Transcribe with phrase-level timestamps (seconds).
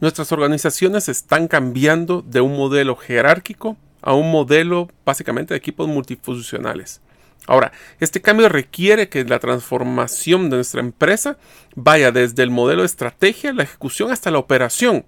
[0.00, 7.02] Nuestras organizaciones están cambiando de un modelo jerárquico a un modelo básicamente de equipos multifuncionales.
[7.46, 11.36] Ahora, este cambio requiere que la transformación de nuestra empresa
[11.74, 15.04] vaya desde el modelo de estrategia, la ejecución hasta la operación.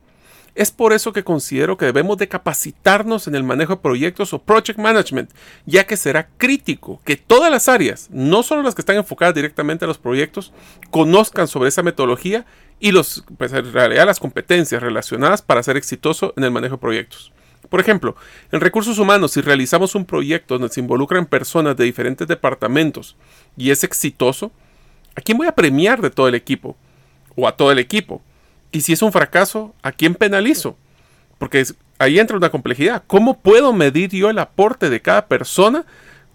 [0.55, 4.43] Es por eso que considero que debemos de capacitarnos en el manejo de proyectos o
[4.43, 5.31] project management,
[5.65, 9.87] ya que será crítico que todas las áreas, no solo las que están enfocadas directamente
[9.87, 10.53] a los proyectos,
[10.91, 12.45] conozcan sobre esa metodología
[12.83, 16.81] y los, pues, en realidad las competencias relacionadas para ser exitoso en el manejo de
[16.81, 17.33] proyectos.
[17.71, 18.17] Por ejemplo,
[18.51, 23.17] en recursos humanos, si realizamos un proyecto donde se involucran personas de diferentes departamentos
[23.57, 24.51] y es exitoso,
[25.15, 26.77] ¿a quién voy a premiar de todo el equipo?
[27.37, 28.21] ¿O a todo el equipo?
[28.73, 30.77] Y si es un fracaso, ¿a quién penalizo?
[31.39, 31.65] Porque
[32.01, 33.05] ahí entra una complejidad.
[33.07, 35.87] ¿Cómo puedo medir yo el aporte de cada persona?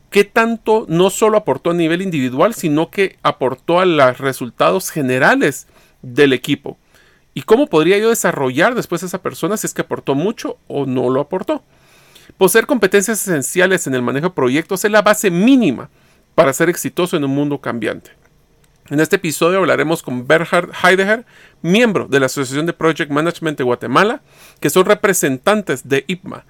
[0.09, 5.67] ¿Qué tanto no solo aportó a nivel individual, sino que aportó a los resultados generales
[6.01, 6.77] del equipo?
[7.33, 10.85] ¿Y cómo podría yo desarrollar después a esa persona si es que aportó mucho o
[10.85, 11.63] no lo aportó?
[12.37, 15.89] Poseer competencias esenciales en el manejo de proyectos es la base mínima
[16.35, 18.11] para ser exitoso en un mundo cambiante.
[18.89, 21.25] En este episodio hablaremos con Berhard Heidegger,
[21.61, 24.21] miembro de la Asociación de Project Management de Guatemala,
[24.61, 26.45] que son representantes de IPMA.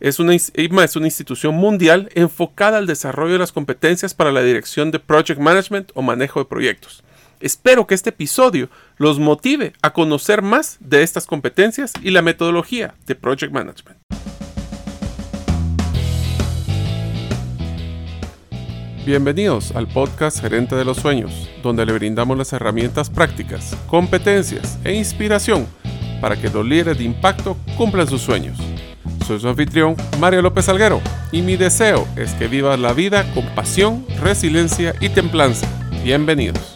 [0.00, 4.42] Es una, IPMA es una institución mundial enfocada al desarrollo de las competencias para la
[4.42, 7.04] dirección de Project Management o manejo de proyectos.
[7.40, 12.94] Espero que este episodio los motive a conocer más de estas competencias y la metodología
[13.06, 13.98] de Project Management.
[19.04, 24.94] Bienvenidos al podcast Gerente de los Sueños, donde le brindamos las herramientas prácticas, competencias e
[24.94, 25.66] inspiración
[26.22, 28.56] para que los líderes de impacto cumplan sus sueños.
[29.26, 33.44] Soy su anfitrión, Mario López Alguero, y mi deseo es que vivas la vida con
[33.54, 35.66] pasión, resiliencia y templanza.
[36.02, 36.73] Bienvenidos.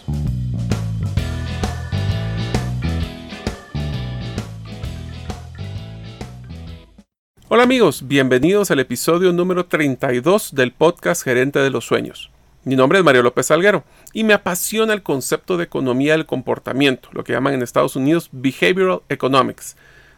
[7.51, 12.29] Hola amigos, bienvenidos al episodio número 32 del podcast Gerente de los Sueños.
[12.63, 17.09] Mi nombre es Mario López Salguero y me apasiona el concepto de economía del comportamiento,
[17.11, 19.77] lo que llaman en Estados Unidos Behavioral Economics,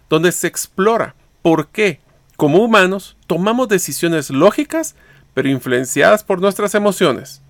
[0.09, 2.01] donde se explora por qué,
[2.35, 4.97] como humanos, tomamos decisiones lógicas
[5.33, 7.41] pero influenciadas por nuestras emociones.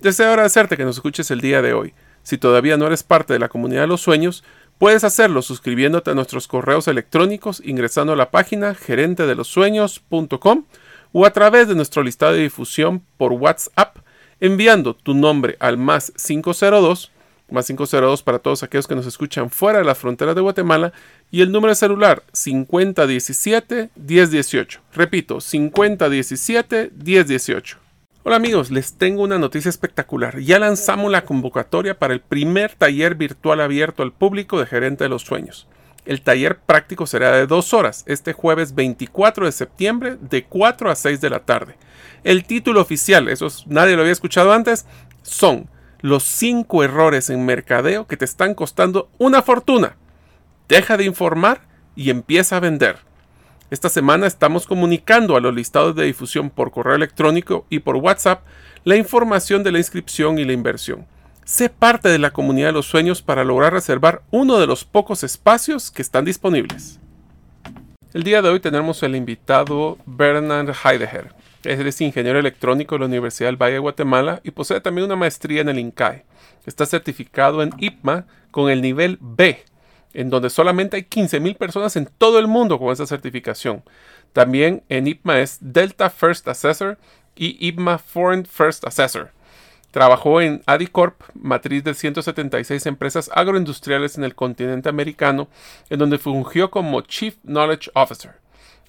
[0.00, 1.92] Deseo agradecerte que nos escuches el día de hoy.
[2.22, 4.44] Si todavía no eres parte de la comunidad de los sueños,
[4.80, 10.64] Puedes hacerlo suscribiéndote a nuestros correos electrónicos ingresando a la página gerentedelosueños.com
[11.12, 13.98] o a través de nuestro listado de difusión por WhatsApp
[14.40, 17.12] enviando tu nombre al más 502,
[17.50, 20.94] más 502 para todos aquellos que nos escuchan fuera de las fronteras de Guatemala
[21.30, 24.78] y el número de celular 5017-1018.
[24.94, 27.76] Repito, 5017-1018.
[28.22, 30.40] Hola amigos, les tengo una noticia espectacular.
[30.40, 35.08] Ya lanzamos la convocatoria para el primer taller virtual abierto al público de Gerente de
[35.08, 35.66] los Sueños.
[36.04, 40.96] El taller práctico será de dos horas, este jueves 24 de septiembre, de 4 a
[40.96, 41.76] 6 de la tarde.
[42.22, 44.84] El título oficial, eso nadie lo había escuchado antes,
[45.22, 45.70] son
[46.02, 49.96] los 5 errores en mercadeo que te están costando una fortuna.
[50.68, 51.62] Deja de informar
[51.96, 52.98] y empieza a vender.
[53.70, 58.42] Esta semana estamos comunicando a los listados de difusión por correo electrónico y por WhatsApp
[58.82, 61.06] la información de la inscripción y la inversión.
[61.44, 65.22] Sé parte de la comunidad de los sueños para lograr reservar uno de los pocos
[65.22, 66.98] espacios que están disponibles.
[68.12, 71.32] El día de hoy tenemos el invitado Bernard Heidegger.
[71.62, 75.14] Él es ingeniero electrónico de la Universidad del Valle de Guatemala y posee también una
[75.14, 76.24] maestría en el INCAE.
[76.66, 79.62] Está certificado en IPMA con el nivel B
[80.14, 83.82] en donde solamente hay 15.000 personas en todo el mundo con esa certificación.
[84.32, 86.98] También en IPMA es Delta First Assessor
[87.36, 89.30] y IPMA Foreign First Assessor.
[89.90, 95.48] Trabajó en Adicorp, matriz de 176 empresas agroindustriales en el continente americano,
[95.88, 98.39] en donde fungió como Chief Knowledge Officer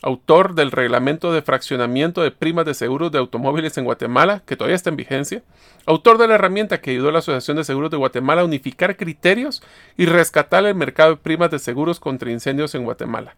[0.01, 4.75] autor del reglamento de fraccionamiento de primas de seguros de automóviles en Guatemala, que todavía
[4.75, 5.43] está en vigencia,
[5.85, 8.97] autor de la herramienta que ayudó a la Asociación de Seguros de Guatemala a unificar
[8.97, 9.61] criterios
[9.97, 13.35] y rescatar el mercado de primas de seguros contra incendios en Guatemala.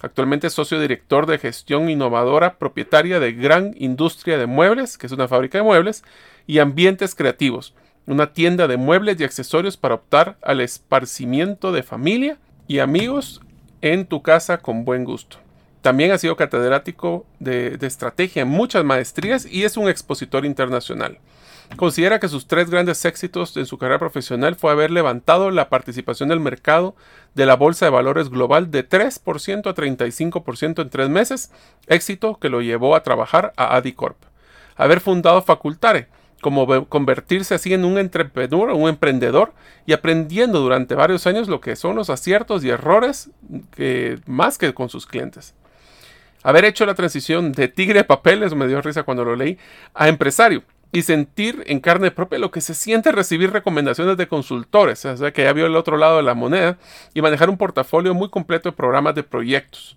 [0.00, 5.12] Actualmente es socio director de gestión innovadora propietaria de Gran Industria de Muebles, que es
[5.12, 6.04] una fábrica de muebles,
[6.46, 7.74] y Ambientes Creativos,
[8.06, 12.38] una tienda de muebles y accesorios para optar al esparcimiento de familia
[12.68, 13.40] y amigos
[13.80, 15.43] en tu casa con buen gusto.
[15.84, 21.18] También ha sido catedrático de, estrategia en muchas maestrías y es un expositor internacional.
[21.76, 26.30] Considera que sus tres grandes éxitos en su carrera profesional fue haber levantado la participación
[26.30, 26.96] del mercado
[27.34, 31.52] de la Bolsa de Valores Global de 3% a 35% en tres meses,
[31.86, 34.16] éxito que lo llevó a trabajar a Adicorp.
[34.76, 36.08] Haber fundado Facultare,
[36.40, 39.52] como convertirse así en un entrepreneur, un emprendedor
[39.84, 43.28] y aprendiendo durante varios años lo que son los aciertos y errores
[44.24, 45.54] más que con sus clientes.
[46.44, 49.58] Haber hecho la transición de tigre de papeles, me dio risa cuando lo leí,
[49.94, 50.62] a empresario
[50.92, 55.32] y sentir en carne propia lo que se siente recibir recomendaciones de consultores, o sea,
[55.32, 56.78] que ya vio el otro lado de la moneda
[57.14, 59.96] y manejar un portafolio muy completo de programas de proyectos.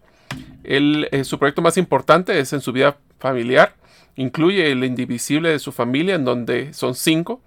[0.63, 3.75] Eh, su proyecto más importante es en su vida familiar,
[4.15, 7.41] incluye el indivisible de su familia, en donde son cinco,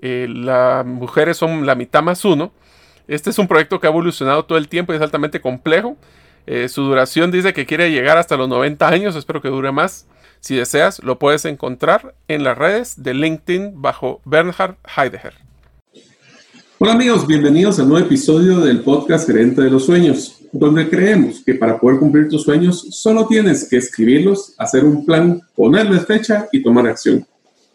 [0.00, 2.52] eh, las mujeres son la mitad más uno.
[3.06, 5.96] Este es un proyecto que ha evolucionado todo el tiempo y es altamente complejo.
[6.46, 10.06] Eh, su duración dice que quiere llegar hasta los 90 años, espero que dure más.
[10.40, 15.34] Si deseas, lo puedes encontrar en las redes de LinkedIn bajo Bernhard Heidegger.
[16.80, 21.42] Hola amigos, bienvenidos a un nuevo episodio del podcast Gerente de los Sueños, donde creemos
[21.44, 26.46] que para poder cumplir tus sueños solo tienes que escribirlos, hacer un plan, ponerle fecha
[26.52, 27.26] y tomar acción.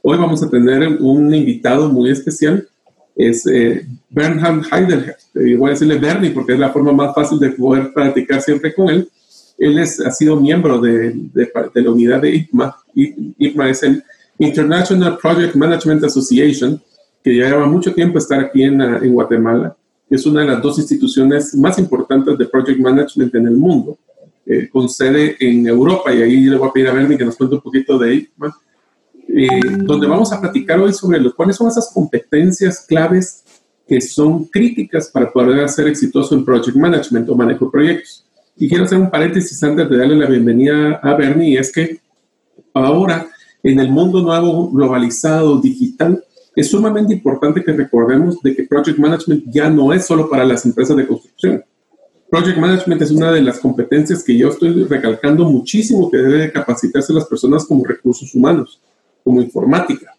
[0.02, 2.68] Hoy vamos a tener un invitado muy especial,
[3.16, 5.16] es eh, Bernhard Heidegger.
[5.36, 8.74] Eh, voy a decirle Bernie porque es la forma más fácil de poder practicar siempre
[8.74, 9.10] con él.
[9.58, 12.76] Él es, ha sido miembro de, de, la unidad de IPMA.
[12.96, 14.04] IPMA es el
[14.40, 16.82] International Project Management Association,
[17.24, 19.76] que lleva mucho tiempo estar aquí en, en Guatemala.
[20.10, 23.98] Es una de las dos instituciones más importantes de Project Management en el mundo,
[24.46, 27.38] eh, con sede en Europa, y ahí le voy a pedir a Bernie que nos
[27.38, 28.56] cuente un poquito de IPMA,
[29.36, 29.48] eh,
[29.78, 33.44] donde vamos a platicar hoy sobre los, cuáles son esas competencias claves
[33.88, 38.26] que son críticas para poder ser exitoso en Project Management o manejo de proyectos.
[38.56, 42.00] Y quiero hacer un paréntesis antes de darle la bienvenida a Bernie, es que
[42.74, 43.28] ahora
[43.64, 46.24] en el mundo nuevo, globalizado, digital,
[46.56, 50.66] es sumamente importante que recordemos de que Project Management ya no es solo para las
[50.66, 51.64] empresas de construcción.
[52.30, 57.14] Project Management es una de las competencias que yo estoy recalcando muchísimo que debe capacitarse
[57.14, 58.80] las personas como recursos humanos,
[59.24, 60.16] como informática,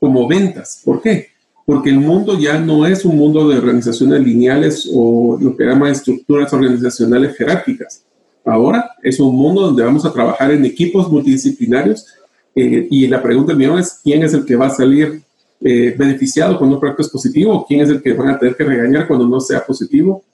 [0.00, 0.82] como ventas.
[0.84, 1.28] ¿Por qué?
[1.68, 5.90] porque el mundo ya no es un mundo de organizaciones lineales o lo que llama
[5.90, 8.06] estructuras organizacionales jerárquicas.
[8.42, 12.06] Ahora es un mundo donde vamos a trabajar en equipos multidisciplinarios
[12.54, 15.20] eh, y la pregunta mía es quién es el que va a salir
[15.60, 18.64] eh, beneficiado cuando un proyecto es positivo quién es el que van a tener que
[18.64, 20.24] regañar cuando no sea positivo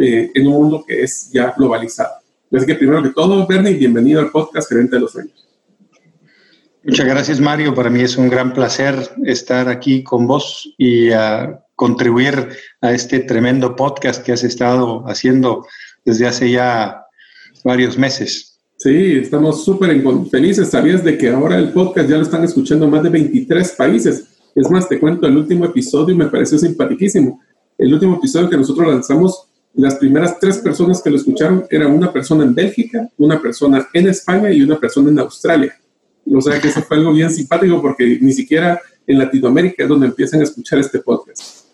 [0.00, 2.12] eh, en un mundo que es ya globalizado.
[2.52, 5.43] Así que primero que todo, Bernie, bienvenido al podcast Gerente de los Sueños.
[6.86, 7.74] Muchas gracias, Mario.
[7.74, 8.94] Para mí es un gran placer
[9.24, 12.50] estar aquí con vos y uh, contribuir
[12.82, 15.66] a este tremendo podcast que has estado haciendo
[16.04, 17.02] desde hace ya
[17.64, 18.60] varios meses.
[18.76, 19.98] Sí, estamos súper
[20.30, 20.68] felices.
[20.68, 24.26] ¿Sabías de que ahora el podcast ya lo están escuchando más de 23 países?
[24.54, 27.40] Es más, te cuento, el último episodio me pareció simpaticísimo.
[27.78, 32.12] El último episodio que nosotros lanzamos, las primeras tres personas que lo escucharon eran una
[32.12, 35.74] persona en Bélgica, una persona en España y una persona en Australia.
[36.32, 40.06] O sea que eso fue algo bien simpático porque ni siquiera en Latinoamérica es donde
[40.06, 41.64] empiezan a escuchar este podcast.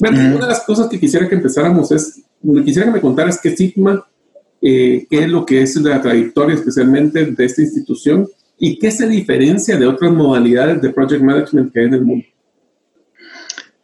[0.00, 2.22] Una de las cosas que quisiera que empezáramos es,
[2.64, 4.06] quisiera que me contaras qué Sigma,
[4.62, 8.28] eh, qué es lo que es la trayectoria especialmente de esta institución
[8.58, 12.26] y qué se diferencia de otras modalidades de project management que hay en el mundo.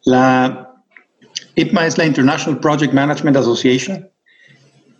[0.04, 0.74] La
[1.54, 4.10] IPMA es la International Project Management Association.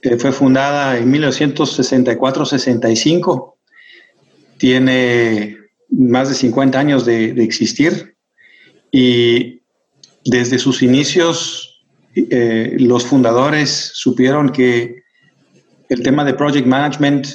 [0.00, 3.53] que fue fundada en 1964-65
[4.58, 5.58] tiene
[5.90, 8.16] más de 50 años de, existir
[8.90, 9.62] y
[10.24, 11.84] desde sus inicios
[12.14, 15.02] eh, los fundadores supieron que
[15.88, 17.26] el tema de project management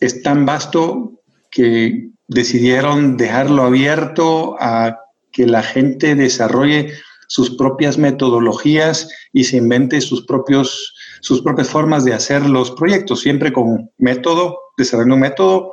[0.00, 4.98] es tan vasto que decidieron dejarlo abierto a
[5.32, 6.94] que la gente desarrolle
[7.28, 13.20] sus propias metodologías y se invente sus, propios, sus propias formas de hacer los proyectos,
[13.20, 15.70] siempre con método, desarrollando un método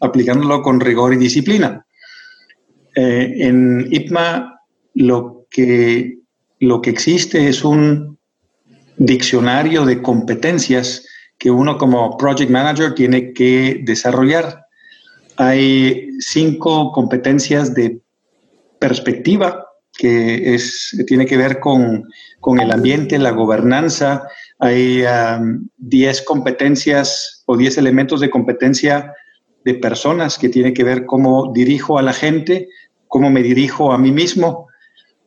[0.00, 1.86] aplicándolo con rigor y disciplina.
[2.94, 4.60] Eh, en IPMA
[4.94, 6.18] lo que,
[6.60, 8.18] lo que existe es un
[8.96, 11.06] diccionario de competencias
[11.38, 14.66] que uno como project manager tiene que desarrollar.
[15.36, 18.00] Hay cinco competencias de
[18.78, 22.08] perspectiva que es, tiene que ver con,
[22.40, 24.28] con el ambiente, la gobernanza.
[24.58, 29.12] Hay um, diez competencias o diez elementos de competencia
[29.64, 32.68] de personas que tiene que ver cómo dirijo a la gente,
[33.08, 34.68] cómo me dirijo a mí mismo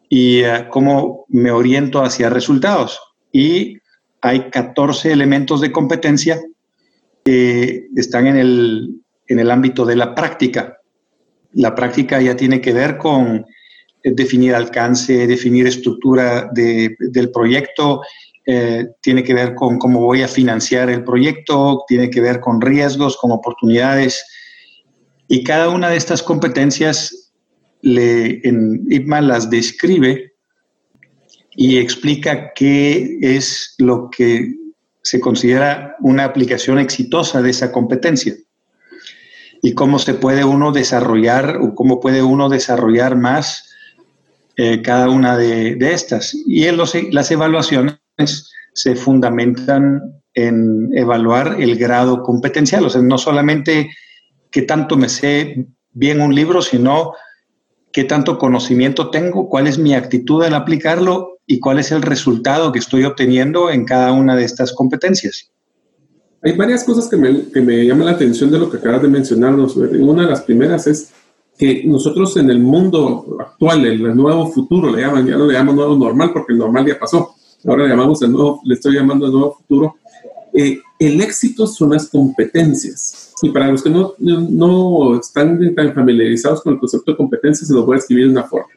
[0.09, 2.99] y eh, cómo me oriento hacia resultados.
[3.31, 3.77] Y
[4.21, 6.39] hay 14 elementos de competencia
[7.25, 10.77] que están en el, en el ámbito de la práctica.
[11.53, 13.45] La práctica ya tiene que ver con
[14.03, 18.01] definir alcance, definir estructura del proyecto,
[18.49, 22.61] eh, tiene que ver con cómo voy a financiar el proyecto, tiene que ver con
[22.61, 24.25] riesgos, con oportunidades.
[25.27, 27.33] Y cada una de estas competencias
[27.81, 30.31] le, en IPMA las describe
[31.57, 34.53] y explica qué es lo que
[35.01, 38.33] se considera una aplicación exitosa de esa competencia
[39.61, 43.75] y cómo se puede uno desarrollar o cómo puede uno desarrollar más
[44.55, 46.33] eh, cada una de, estas.
[46.45, 46.77] Y en
[47.11, 47.97] las evaluaciones
[48.73, 50.01] se fundamentan
[50.33, 53.89] en evaluar el grado competencial, o sea, no solamente
[54.51, 57.13] qué tanto me sé bien un libro, sino
[57.91, 62.71] qué tanto conocimiento tengo, cuál es mi actitud al aplicarlo y cuál es el resultado
[62.71, 65.51] que estoy obteniendo en cada una de estas competencias.
[66.43, 69.07] Hay varias cosas que me, que me llaman la atención de lo que acabas de
[69.07, 69.75] mencionarnos.
[69.75, 71.11] Una de las primeras es
[71.57, 75.75] que nosotros en el mundo actual, el nuevo futuro, le llaman, ya no le llamamos
[75.75, 77.36] nuevo normal porque el normal ya pasó.
[77.65, 79.95] Ahora le llamamos el nuevo, le estoy llamando el nuevo futuro.
[80.53, 83.33] Eh, el éxito son las competencias.
[83.41, 87.73] Y para los que no, no están tan familiarizados con el concepto de competencias, se
[87.73, 88.67] lo voy a escribir de una forma.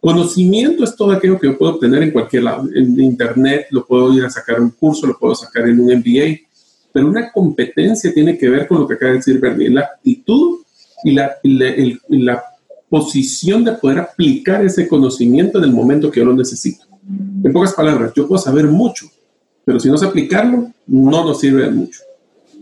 [0.00, 2.68] Conocimiento es todo aquello que yo puedo obtener en cualquier lado.
[2.74, 6.46] En internet lo puedo ir a sacar un curso, lo puedo sacar en un MBA,
[6.92, 10.60] pero una competencia tiene que ver con lo que acaba de decir Bernie, la actitud
[11.02, 12.44] y la, la,
[12.88, 16.85] posición de poder aplicar ese conocimiento en el momento que yo lo necesito.
[17.44, 19.06] En pocas palabras, yo puedo saber mucho,
[19.64, 22.00] pero si no sé aplicarlo, no nos sirve de mucho.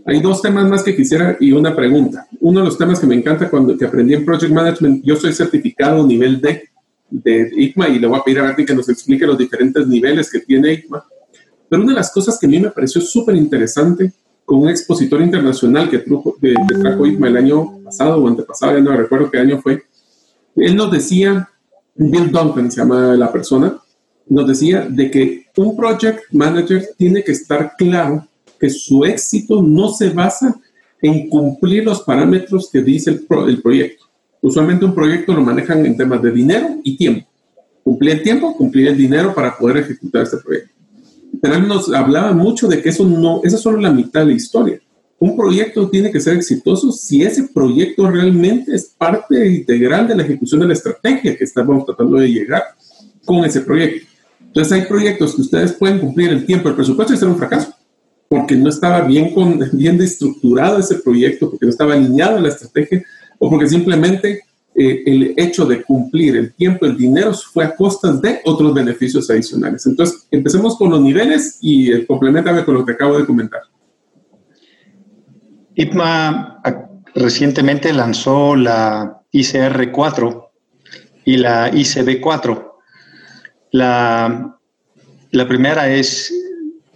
[0.05, 2.27] Hay dos temas más que quisiera y una pregunta.
[2.39, 5.33] Uno de los temas que me encanta cuando que aprendí en Project Management, yo soy
[5.33, 6.69] certificado nivel D
[7.09, 10.29] de ICMA y le voy a pedir a Bernie que nos explique los diferentes niveles
[10.31, 11.03] que tiene ICMA.
[11.67, 14.13] Pero una de las cosas que a mí me pareció súper interesante
[14.45, 18.83] con un expositor internacional que, trujo, que, trajo IFMA el año pasado o antepasado, ya
[18.83, 19.83] no recuerdo qué año fue.
[20.55, 21.49] Él nos decía,
[21.95, 23.75] Bill Duncan se llama la persona,
[24.27, 28.27] nos decía de que un project manager tiene que estar claro
[28.59, 30.59] que su éxito no se basa
[31.01, 34.05] en cumplir los parámetros que dice el, el proyecto.
[34.41, 37.27] Usualmente un proyecto lo manejan en temas de dinero y tiempo.
[37.83, 40.75] Cumplir el tiempo, cumplir el dinero para poder ejecutar este proyecto
[41.41, 44.27] pero él nos hablaba mucho de que eso no, esa es solo la mitad de
[44.27, 44.79] la historia.
[45.17, 50.23] Un proyecto tiene que ser exitoso si ese proyecto realmente es parte integral de la
[50.23, 52.63] ejecución de la estrategia que estamos tratando de llegar
[53.23, 54.07] con ese proyecto.
[54.55, 57.73] Entonces hay proyectos que ustedes pueden cumplir el tiempo, el presupuesto y ser un fracaso,
[58.29, 63.03] porque no estaba bien, con, bien estructurado ese proyecto, porque no estaba alineado la estrategia,
[63.37, 64.43] o porque simplemente
[64.73, 69.29] eh, el hecho de cumplir el tiempo, el dinero, fue a costas de otros beneficios
[69.29, 69.85] adicionales.
[69.87, 73.63] Entonces, empecemos con los niveles y eh, complementame con lo que acabo de comentar.
[75.75, 76.61] IPMA
[77.13, 80.51] recientemente lanzó la ICR 4
[81.25, 82.74] y la ICB 4.
[83.75, 84.57] La,
[85.31, 86.33] la primera es,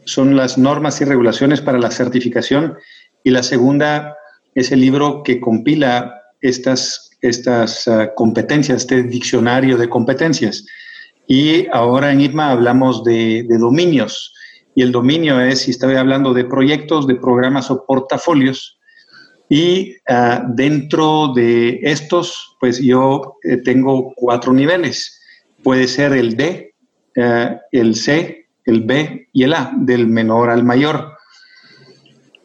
[0.05, 2.77] son las normas y regulaciones para la certificación
[3.23, 4.15] y la segunda
[4.55, 10.65] es el libro que compila estas estas ah, competencias, este diccionario de competencias.
[11.27, 14.33] Y ahora en ITMA hablamos de, dominios.
[14.75, 18.79] Y el dominio es, si estoy hablando de proyectos, de programas o portafolios.
[19.49, 25.19] Y ah, dentro de estos, pues yo eh, tengo cuatro niveles.
[25.63, 26.68] Puede ser el D,
[27.19, 31.13] ah, el C, el B y el A, del menor al mayor.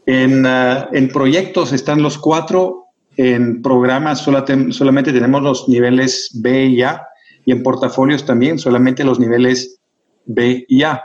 [0.07, 2.85] En, en proyectos están los cuatro
[3.16, 7.07] en programas solamente tenemos los niveles B y A
[7.45, 9.78] y en portafolios también solamente los niveles
[10.25, 11.02] B y A.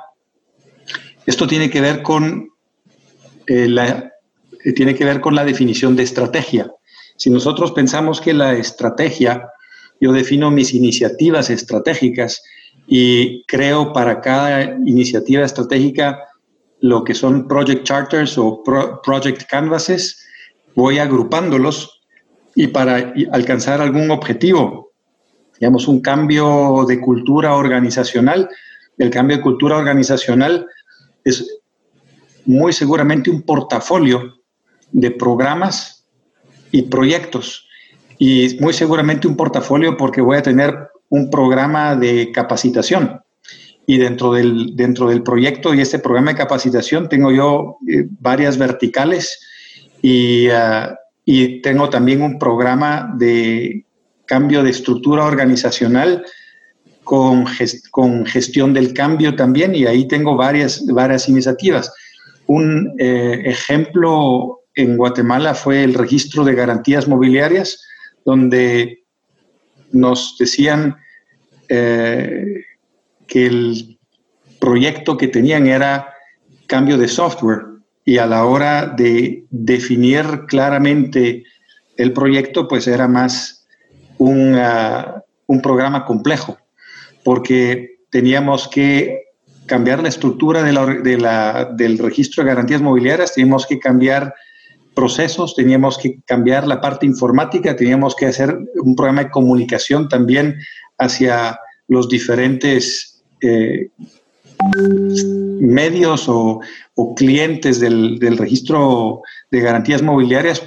[1.25, 2.49] Esto tiene que ver con,
[3.47, 4.11] eh, la,
[4.63, 6.71] eh, tiene que ver con la definición de estrategia.
[7.17, 9.49] Si nosotros pensamos que la estrategia,
[9.99, 12.41] yo defino mis iniciativas estratégicas
[12.91, 16.19] y creo para cada iniciativa estratégica
[16.81, 20.25] lo que son project charters o project canvases,
[20.75, 22.01] voy agrupándolos
[22.55, 24.91] y para alcanzar algún objetivo,
[25.59, 28.49] digamos, un cambio de cultura organizacional.
[28.97, 30.65] El cambio de cultura organizacional
[31.23, 31.59] es
[32.45, 34.33] muy seguramente un portafolio
[34.91, 36.07] de programas
[36.71, 37.67] y proyectos.
[38.17, 43.21] Y muy seguramente un portafolio porque voy a tener un programa de capacitación.
[43.85, 48.57] Y dentro del, dentro del proyecto y este programa de capacitación tengo yo eh, varias
[48.57, 49.39] verticales
[50.01, 50.93] y uh,
[51.31, 53.85] y tengo también un programa de
[54.25, 56.25] cambio de estructura organizacional
[57.03, 57.45] con,
[57.91, 61.93] con gestión del cambio también y ahí tengo varias, varias iniciativas.
[62.47, 67.79] Un eh, ejemplo en Guatemala fue el registro de garantías mobiliarias,
[68.25, 69.03] donde
[69.91, 70.97] nos decían
[71.67, 72.65] eh,
[73.27, 73.99] que el
[74.59, 76.13] proyecto que tenían era
[76.67, 77.65] cambio de software.
[78.05, 81.43] Y a la hora de definir claramente
[81.95, 83.67] el proyecto, pues era más
[84.17, 86.57] un, ah, un programa complejo,
[87.23, 89.29] porque teníamos que
[89.65, 94.33] cambiar la estructura de la, del registro de garantías mobiliarias, teníamos que cambiar
[94.95, 100.57] procesos, teníamos que cambiar la parte informática, teníamos que hacer un programa de comunicación también
[100.97, 103.89] hacia los diferentes eh,
[105.59, 106.59] medios o,
[107.15, 110.61] clientes del, registro de garantías mobiliarias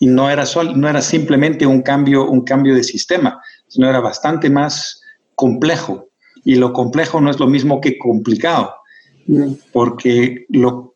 [0.00, 4.00] y no era, sol, no era simplemente un cambio, un cambio de sistema, sino era
[4.00, 5.00] bastante más
[5.36, 6.08] complejo.
[6.44, 8.74] Y lo complejo no es lo mismo que complicado,
[9.28, 9.52] mm.
[9.72, 10.91] porque lo,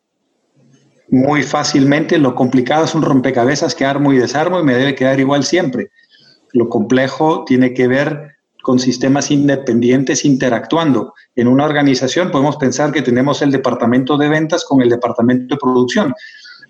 [1.08, 5.20] muy fácilmente lo complicado es un rompecabezas que armo y desarmo y me debe quedar
[5.20, 5.90] igual siempre.
[6.52, 11.14] Lo complejo tiene que ver con sistemas independientes interactuando.
[11.36, 15.60] En una organización podemos pensar que tenemos el departamento de ventas con el departamento de
[15.60, 16.14] producción.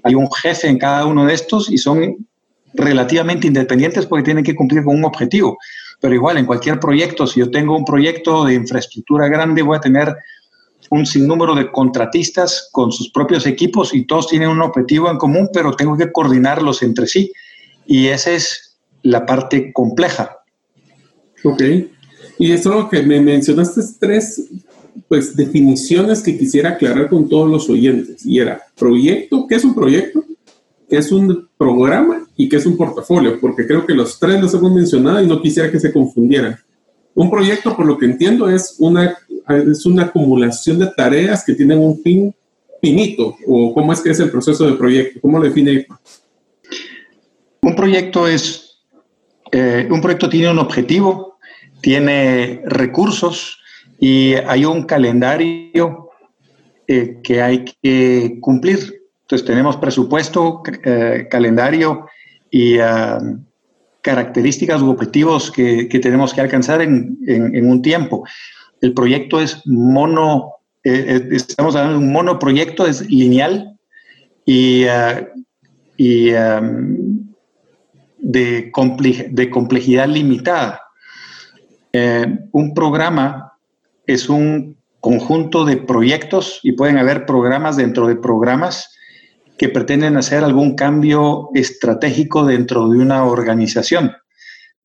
[0.03, 2.29] Hay un jefe en cada uno de estos y son
[2.75, 5.57] relativamente independientes porque tienen que cumplir con un objetivo.
[6.01, 9.81] Pero igual, en cualquier proyecto, si yo tengo un proyecto de infraestructura grande, voy a
[9.81, 10.15] tener
[10.91, 15.51] un sinnúmero de contratistas con sus propios equipos y todos tienen un objetivo en común,
[15.53, 17.33] pero tengo que coordinarlos entre sí.
[17.87, 20.39] Y esa es la parte compleja.
[21.45, 21.63] Ok.
[22.39, 24.43] Y eso que me mencionaste tres
[25.09, 28.25] pues definiciones que quisiera aclarar con todos los oyentes.
[28.25, 30.25] Y era proyecto, ¿qué es un proyecto?
[30.89, 32.27] ¿Qué es un programa?
[32.37, 33.39] ¿Y qué es un portafolio?
[33.41, 36.57] Porque creo que los tres los hemos mencionado y no quisiera que se confundieran.
[37.15, 39.17] Un proyecto, por lo que entiendo, es una,
[39.49, 42.35] es una acumulación de tareas que tienen un fin
[42.81, 43.37] finito.
[43.47, 45.21] ¿O cómo es que es el proceso de proyecto?
[45.21, 45.87] ¿Cómo lo define
[47.63, 48.79] Un proyecto es,
[49.53, 51.39] eh, un proyecto tiene un objetivo,
[51.81, 53.61] tiene recursos
[53.99, 56.11] y hay un calendario
[56.87, 59.03] eh, que hay que cumplir.
[59.23, 62.07] Entonces tenemos presupuesto, eh, calendario
[62.51, 63.19] y ah,
[64.01, 67.19] características u objetivos que, tenemos que alcanzar en,
[67.69, 68.25] un tiempo.
[68.81, 70.53] El proyecto es mono,
[70.85, 73.79] eh, estamos hablando de un monoproyecto, es lineal
[74.45, 75.27] y, ah,
[75.97, 76.61] y ah,
[78.19, 78.73] de,
[79.31, 80.81] de complejidad limitada.
[81.93, 83.53] Eh, un programa
[84.07, 88.93] es un conjunto de proyectos y pueden haber programas dentro de programas
[89.57, 94.13] que pretenden hacer algún cambio estratégico dentro de una organización.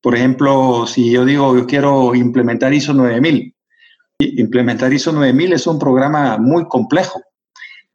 [0.00, 3.51] Por ejemplo, si yo digo yo quiero implementar ISO 9000,
[4.18, 7.22] implementar ISO 9000 es un programa muy complejo,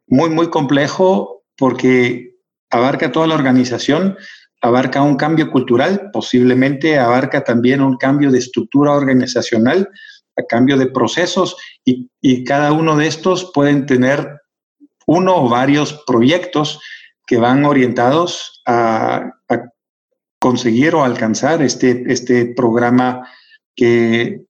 [0.06, 2.36] muy, muy complejo porque
[2.70, 4.16] abarca toda la organización,
[4.60, 9.88] abarca un cambio cultural, posiblemente abarca también un cambio de estructura organizacional,
[10.36, 12.08] a cambio de procesos y,
[12.44, 14.40] cada uno de estos pueden tener
[15.06, 16.80] uno o varios proyectos
[17.26, 19.32] que van orientados a,
[20.40, 23.28] conseguir o alcanzar este, este programa
[23.74, 24.44] que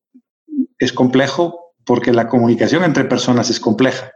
[0.79, 4.13] es complejo porque la comunicación entre personas es compleja.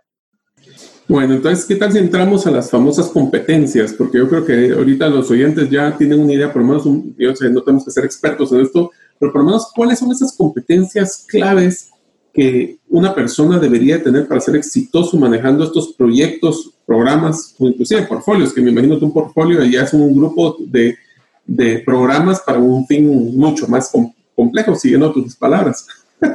[1.08, 3.92] Bueno, entonces, ¿qué tal si entramos a las famosas competencias?
[3.92, 6.84] Porque yo creo que ahorita los oyentes ya tienen una idea, por lo menos,
[7.18, 10.12] yo sé, no tenemos que ser expertos en esto, pero por lo menos, ¿cuáles son
[10.12, 11.90] esas competencias claves
[12.32, 18.52] que una persona debería tener para ser exitoso manejando estos proyectos, programas o inclusive portfolios?
[18.54, 20.96] Que me imagino que un portfolio ya es un grupo de,
[21.44, 23.92] de programas para un fin mucho más
[24.34, 25.86] complejo, siguiendo tus palabras.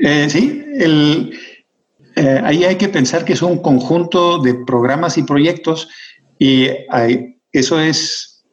[0.00, 1.36] Eh, sí, el
[2.14, 5.88] eh, ahí hay que pensar que es un conjunto de programas y proyectos
[6.38, 6.68] y
[7.52, 8.44] eso es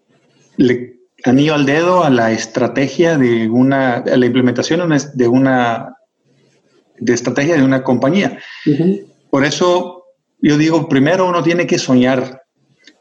[0.57, 5.95] le, anillo al dedo a la estrategia de una, a la implementación de una
[6.97, 8.37] de estrategia de una compañía.
[9.29, 10.03] Por eso
[10.41, 12.43] yo digo, primero uno tiene que soñar,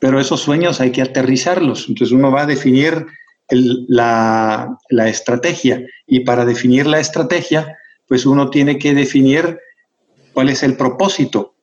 [0.00, 1.86] pero esos sueños hay que aterrizarlos.
[1.88, 3.06] Entonces uno va a definir
[3.50, 4.76] la,
[5.06, 7.76] estrategia y para definir la estrategia,
[8.06, 9.58] pues uno tiene que definir
[10.32, 11.54] cuál es el propósito,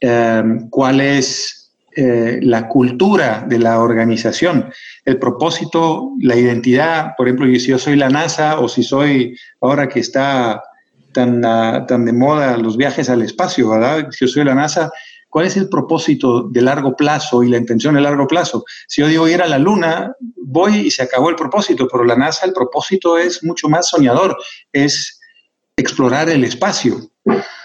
[0.00, 4.68] em, cuál es eh, la cultura de la organización,
[5.04, 9.88] el propósito, la identidad, por ejemplo, si yo soy la NASA o si soy ahora
[9.88, 10.60] que está
[11.12, 14.08] tan, ah, tan de moda los viajes al espacio, ¿verdad?
[14.10, 14.90] Si yo soy la NASA,
[15.34, 18.64] ¿cuál es el propósito de largo plazo y la intención de largo plazo?
[18.86, 22.14] Si yo digo ir a la Luna, voy y se acabó el propósito, pero la
[22.14, 24.38] NASA el propósito es mucho más soñador,
[24.72, 25.18] es
[25.76, 27.10] explorar el espacio.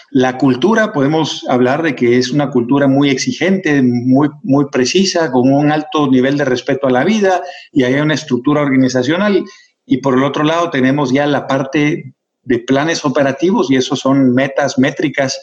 [0.10, 5.54] La cultura, podemos hablar de que es una cultura muy exigente, muy, muy precisa, con
[5.54, 9.46] un alto nivel de respeto a la vida y hay una estructura organizacional.
[9.86, 14.34] Y por el otro lado tenemos ya la parte de planes operativos y esos son
[14.34, 15.40] metas, métricas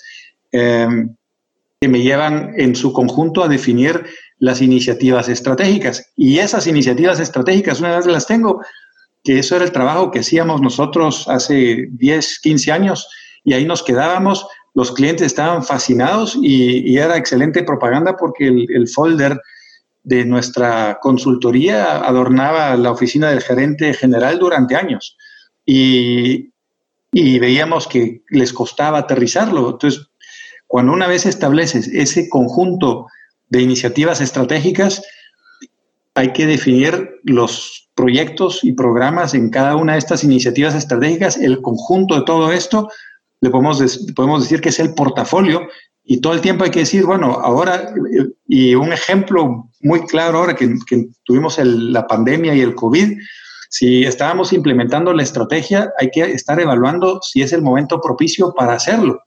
[0.51, 1.15] em,
[1.87, 4.07] que me llevan en su conjunto a definir
[4.41, 6.11] las iniciativas estratégicas.
[6.17, 8.61] Y esas iniciativas estratégicas, una vez las tengo,
[9.23, 13.09] que eso era el trabajo que hacíamos nosotros hace 10, 15 años
[13.45, 14.49] y ahí nos quedábamos.
[14.75, 19.41] Los clientes estaban fascinados y, era excelente propaganda porque el, folder
[20.03, 25.17] de nuestra consultoría adornaba la oficina del gerente general durante años
[25.65, 26.51] y,
[27.13, 29.71] y veíamos que les costaba aterrizarlo.
[29.71, 30.09] Entonces,
[30.67, 33.07] cuando una vez estableces ese conjunto
[33.49, 35.03] de iniciativas estratégicas,
[36.15, 41.61] hay que definir los proyectos y programas en cada una de estas iniciativas estratégicas, el
[41.63, 42.89] conjunto de todo esto,
[43.41, 45.69] le podemos, podemos decir que es el portafolio
[46.05, 47.93] y todo el tiempo hay que decir, bueno, ahora,
[48.47, 50.77] y un ejemplo muy claro ahora que,
[51.25, 53.19] tuvimos la pandemia y el COVID,
[53.71, 58.75] si estábamos implementando la estrategia, hay que estar evaluando si es el momento propicio para
[58.75, 59.21] hacerlo.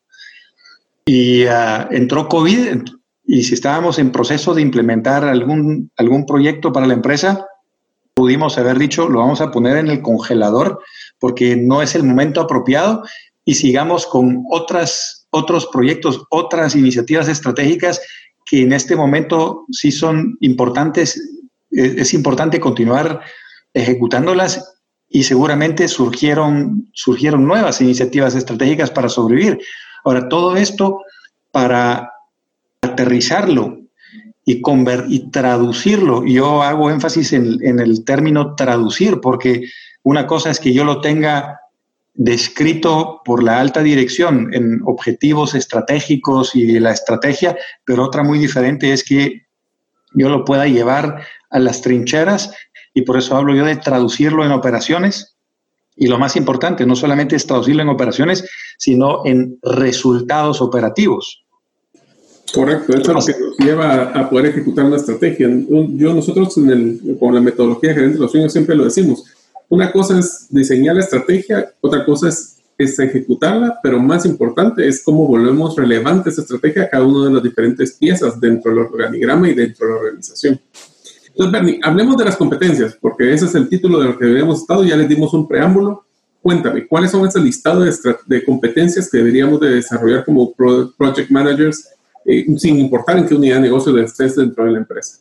[1.06, 2.84] Y ah, entró COVID,
[3.26, 7.46] y si estábamos en proceso de implementar algún, algún proyecto para la empresa,
[8.16, 10.80] pudimos haber dicho, lo vamos a poner en el congelador
[11.20, 13.04] porque no es el momento apropiado
[13.46, 18.02] y sigamos con otras, otros proyectos, otras iniciativas estratégicas
[18.46, 21.22] que en este momento sí son importantes.
[21.70, 23.22] Es, es importante continuar
[23.74, 24.74] ejecutándolas
[25.08, 29.60] y seguramente surgieron, surgieron nuevas iniciativas estratégicas para sobrevivir.
[30.04, 31.02] Ahora, todo esto
[31.52, 32.14] para
[32.82, 33.80] aterrizarlo
[34.46, 34.62] y,
[35.08, 36.26] y traducirlo.
[36.26, 39.70] Yo hago énfasis en, el término traducir, porque
[40.04, 41.60] una cosa es que yo lo tenga
[42.16, 48.92] descrito por la alta dirección en objetivos estratégicos y la estrategia, pero otra muy diferente
[48.92, 49.44] es que
[50.14, 52.52] yo lo pueda llevar a las trincheras
[52.94, 55.29] y por eso hablo yo de traducirlo en operaciones.
[56.00, 61.44] Y lo más importante, no solamente es traducirlo en operaciones, sino en resultados operativos.
[62.54, 65.50] Correcto, eso es lo que nos lleva a, poder ejecutar una estrategia.
[65.50, 69.26] Yo, nosotros en el, con la metodología de gerente de los sueños siempre lo decimos.
[69.68, 75.04] Una cosa es diseñar la estrategia, otra cosa es, es ejecutarla, pero más importante es
[75.04, 79.50] cómo volvemos relevante esa estrategia a cada una de las diferentes piezas dentro del organigrama
[79.50, 80.60] y dentro de la organización.
[81.40, 84.60] Entonces, Bernie, hablemos de las competencias, porque ese es el título de lo que habíamos
[84.60, 86.04] estado, ya les dimos un preámbulo.
[86.42, 87.94] Cuéntame, ¿cuáles son ese listado de,
[88.26, 91.92] de competencias que deberíamos de desarrollar como project managers
[92.26, 95.20] eh, sin importar en qué unidad de negocio estés dentro de la empresa?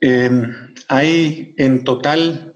[0.00, 0.54] Em,
[0.86, 2.54] hay en total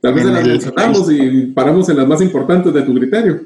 [0.00, 3.40] Tal vez las mencionamos y paramos en las más importantes de tu criterio.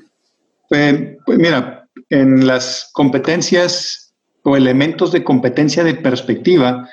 [0.69, 1.76] pues mira,
[2.11, 6.89] en las competencias o elementos de competencia de perspectiva,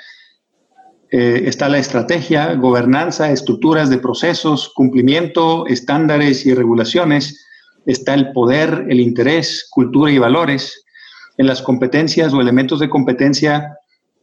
[1.10, 7.46] eh, está la estrategia, gobernanza, estructuras de procesos, cumplimiento, estándares y regulaciones.
[7.86, 10.84] Está el poder, el interés, cultura y valores.
[11.38, 13.76] En las competencias o elementos de competencia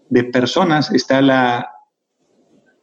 [0.10, 1.72] de personas está la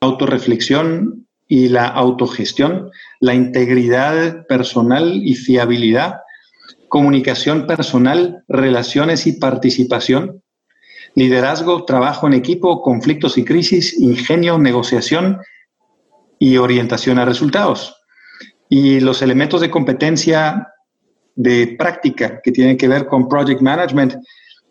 [0.00, 6.20] autorreflexión y la autogestión, la integridad personal y fiabilidad,
[6.88, 10.42] comunicación personal, relaciones y participación,
[11.14, 15.38] liderazgo, trabajo en equipo, conflictos y crisis, ingenio, negociación
[16.38, 17.96] y orientación a resultados.
[18.68, 20.68] Y los elementos de competencia
[21.34, 24.14] de práctica que tienen que ver con project management,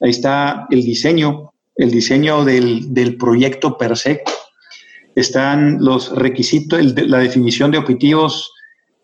[0.01, 4.21] ahí está el diseño, el diseño del, proyecto per se.
[5.15, 8.51] Están los requisitos, la definición de objetivos,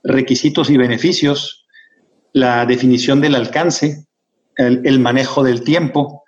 [0.03, 1.62] requisitos y beneficios,
[2.33, 4.05] la definición del alcance,
[4.57, 6.23] el manejo del tiempo,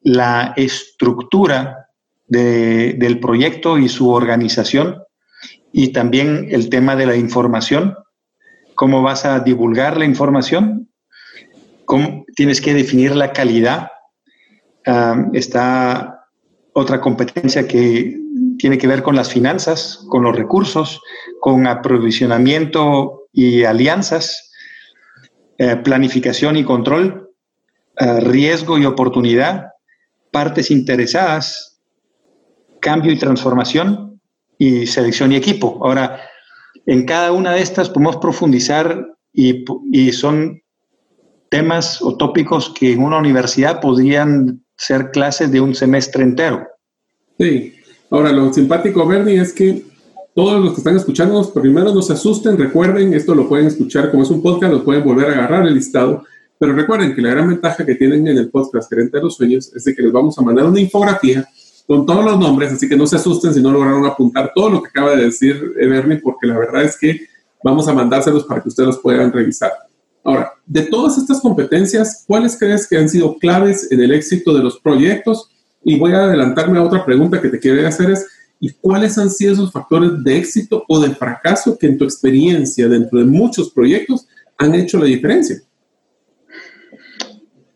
[0.00, 1.90] la estructura
[2.26, 5.02] del proyecto y su organización
[5.72, 7.96] y también el tema de la información,
[8.74, 10.88] cómo vas a divulgar la información,
[11.84, 13.88] cómo tienes que definir la calidad.
[15.32, 16.24] está
[16.72, 18.18] otra competencia que
[18.58, 21.00] tiene que ver con las finanzas, con los recursos,
[21.40, 24.45] con aprovisionamiento y alianzas,
[25.58, 27.30] eh, planificación y control,
[27.98, 29.68] eh, riesgo y oportunidad,
[30.30, 31.80] partes interesadas,
[32.80, 34.20] cambio y transformación
[34.58, 35.80] y selección y equipo.
[35.82, 36.20] Ahora,
[36.86, 40.62] en cada una de estas podemos profundizar y, y son
[41.48, 46.66] temas o tópicos que en una universidad podrían ser clases de un semestre entero.
[47.38, 47.74] Sí.
[48.10, 49.82] Ahora, lo simpático, Bernie, es que
[50.36, 54.22] todos los que están escuchando, primero no se asusten, recuerden, esto lo pueden escuchar como
[54.22, 56.22] es un podcast, lo pueden volver a agarrar el listado
[56.58, 59.70] pero recuerden que la gran ventaja que tienen en el podcast Gerente de los Sueños
[59.74, 61.46] es de que les vamos a mandar una infografía
[61.86, 64.82] con todos los nombres, así que no se asusten si no lograron apuntar todo lo
[64.82, 67.20] que acaba de decir Bernie, porque la verdad es que
[67.62, 69.70] vamos a mandárselos para que ustedes los puedan revisar.
[70.24, 74.62] Ahora, de todas estas competencias, ¿cuáles crees que han sido claves en el éxito de
[74.64, 75.50] los proyectos?
[75.84, 78.26] Y voy a adelantarme a otra pregunta que te quiero hacer es,
[78.60, 82.88] ¿y cuáles han sido esos factores de éxito o de fracaso que en tu experiencia
[82.88, 84.26] dentro de muchos proyectos
[84.58, 85.60] han hecho la diferencia?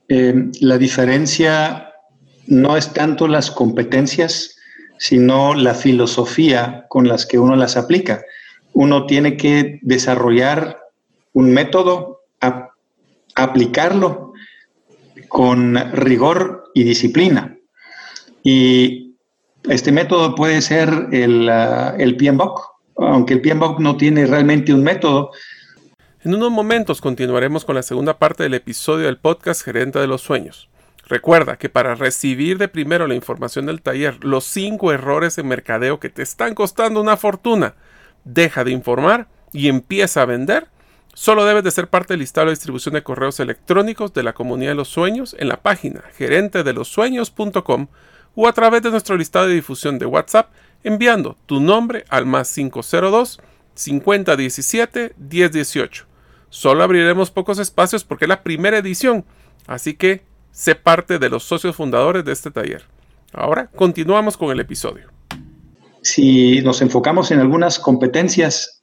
[0.09, 1.93] Eh, la diferencia
[2.47, 4.57] no es tanto las competencias,
[4.99, 8.23] sino la filosofía con las que uno las aplica.
[8.73, 10.79] Uno tiene que desarrollar
[11.33, 12.21] un método
[13.35, 14.33] aplicarlo
[15.29, 17.57] con rigor y disciplina.
[18.43, 19.10] Y
[19.69, 22.55] este método puede ser el, uh,
[22.97, 25.31] aunque el PMBOK no tiene realmente un método.
[26.23, 30.21] En unos momentos continuaremos con la segunda parte del episodio del podcast Gerente de los
[30.21, 30.69] Sueños.
[31.07, 35.99] Recuerda que para recibir de primero la información del taller, los cinco errores en mercadeo
[35.99, 37.75] que te están costando una fortuna,
[38.25, 40.69] deja de informar y empieza a vender
[41.15, 44.71] Solo debes de ser parte del listado de distribución de correos electrónicos de la comunidad
[44.71, 47.89] de los sueños en la página gerentedelosueños.com
[48.35, 50.51] o a través de nuestro listado de difusión de WhatsApp
[50.85, 53.41] enviando tu nombre al más 502
[53.75, 56.07] 5017 1018.
[56.49, 59.25] Solo abriremos pocos espacios porque es la primera edición,
[59.67, 62.83] así que sé parte de los socios fundadores de este taller.
[63.33, 65.09] Ahora continuamos con el episodio.
[66.03, 68.83] Si nos enfocamos en algunas competencias,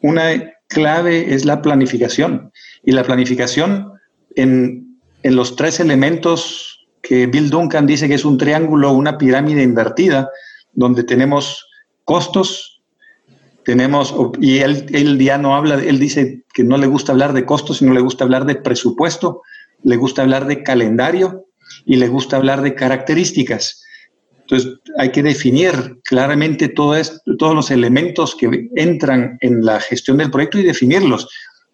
[0.00, 2.50] una clave es la planificación.
[2.84, 3.92] Y la planificación
[4.34, 6.71] en, en los tres elementos
[7.02, 10.30] que Bill Duncan dice que es un triángulo, una pirámide invertida,
[10.72, 11.66] donde tenemos
[12.04, 12.80] costos,
[13.64, 17.44] tenemos, y él, él ya no habla, él dice que no le gusta hablar de
[17.44, 19.42] costos, sino le gusta hablar de presupuesto,
[19.82, 21.46] le gusta hablar de calendario
[21.84, 23.82] y le gusta hablar de características.
[24.40, 26.94] Entonces, hay que definir claramente todo
[27.38, 31.28] todos los elementos que entran en la gestión del proyecto y definirlos.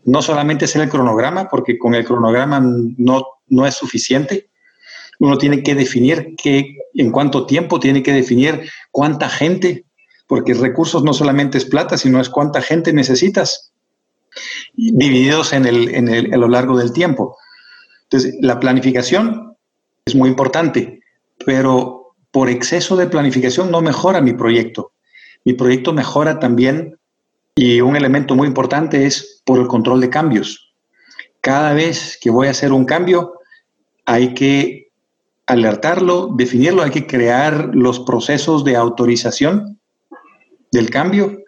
[0.04, 4.48] No solamente hacer el cronograma, porque con el cronograma no, no es suficiente.
[5.18, 9.84] Uno tiene que definir qué, en cuánto tiempo, tiene que definir cuánta gente,
[10.26, 13.72] porque recursos no solamente es plata, sino es cuánta gente necesitas,
[14.74, 17.36] divididos en el, en el, a lo largo del tiempo.
[18.04, 19.56] Entonces, la planificación
[20.06, 21.00] es muy importante,
[21.44, 24.92] pero por exceso de planificación no mejora mi proyecto.
[25.44, 26.98] Mi proyecto mejora también,
[27.54, 30.72] y un elemento muy importante es por el control de cambios.
[31.40, 33.34] Cada vez que voy a hacer un cambio,
[34.04, 34.87] hay que
[35.48, 39.80] alertarlo, definirlo, hay que crear los procesos de autorización
[40.70, 41.38] del cambio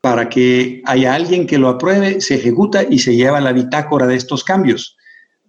[0.00, 4.14] para que haya alguien que lo apruebe, se ejecuta y se lleva la bitácora de
[4.14, 4.96] estos cambios.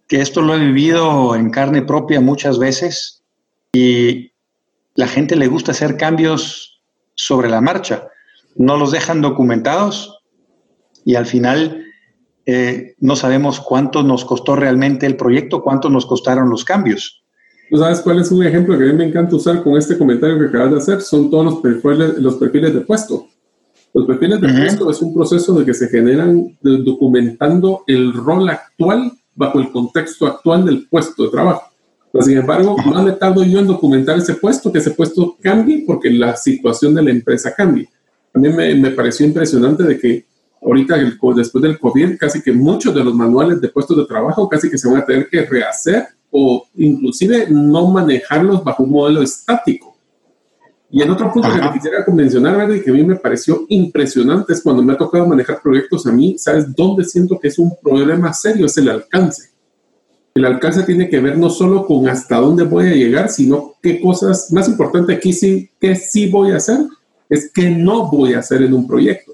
[0.08, 3.24] Que esto lo he vivido en carne propia muchas veces
[3.74, 4.32] y
[4.96, 6.82] la gente le gusta hacer cambios
[7.14, 8.08] sobre la marcha.
[8.56, 10.20] No los dejan documentados
[11.06, 11.86] y al final
[12.48, 17.23] eh, no sabemos cuánto nos costó realmente el proyecto, cuánto nos costaron los cambios.
[17.72, 20.46] ¿Sabes cuál es un ejemplo que a mí me encanta usar con este comentario que
[20.46, 21.02] acabas de hacer?
[21.02, 23.28] Son todos los perfiles, los perfiles de puesto.
[23.94, 29.12] Los perfiles de puesto es un proceso de que se generan documentando el rol actual
[29.36, 31.74] bajo el contexto actual del puesto de trabajo
[32.22, 36.12] sin embargo, más le tardo yo en documentar ese puesto, que ese puesto cambie porque
[36.12, 37.90] la situación de la empresa cambie.
[38.34, 40.26] A mí me, me pareció impresionante de que
[40.62, 40.96] ahorita,
[41.36, 44.78] después del COVID, casi que muchos de los manuales de puestos de trabajo casi que
[44.78, 49.96] se van a tener que rehacer o inclusive no manejarlos bajo un modelo estático.
[50.92, 54.62] Y el otro punto que quisiera mencionar, y que a mí me pareció impresionante, es
[54.62, 58.34] cuando me ha tocado manejar proyectos a mí, ¿sabes dónde siento que es un problema
[58.34, 58.66] serio?
[58.66, 59.54] Es el alcance
[60.36, 64.02] el alcance tiene que ver no solo con hasta dónde voy a llegar, sino qué
[64.02, 66.80] cosas, más importante aquí sí, qué sí voy a hacer,
[67.30, 69.34] es qué no voy a hacer en un proyecto.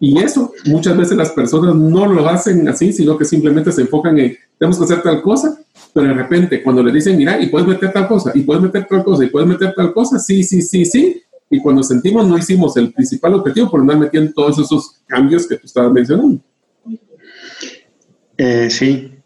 [0.00, 4.18] Y eso muchas veces las personas no lo hacen así, sino que simplemente se enfocan
[4.18, 5.58] en, tenemos que hacer tal cosa,
[5.92, 8.86] pero de repente cuando le dicen, mira, y puedes meter tal cosa, y puedes meter
[8.86, 12.38] tal cosa, y puedes meter tal cosa, sí, sí, sí, sí, y cuando sentimos no
[12.38, 16.40] hicimos el principal objetivo por no metiendo todos esos cambios que tú estabas mencionando.
[18.36, 19.18] Eh, sí,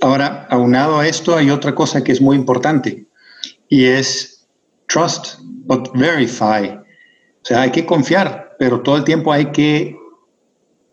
[0.00, 3.06] Ahora, aunado a esto, hay otra cosa que es muy importante
[3.68, 4.46] y es
[4.88, 6.68] trust but verify.
[6.68, 6.84] O
[7.42, 9.96] sea, hay que confiar, pero todo el tiempo hay que,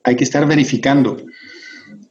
[0.03, 1.17] hay que estar verificando.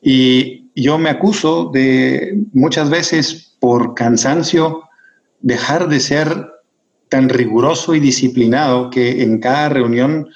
[0.00, 4.84] Y yo me acuso de muchas veces por cansancio
[5.40, 6.48] dejar de ser
[7.08, 10.28] tan riguroso y disciplinado que en cada reunión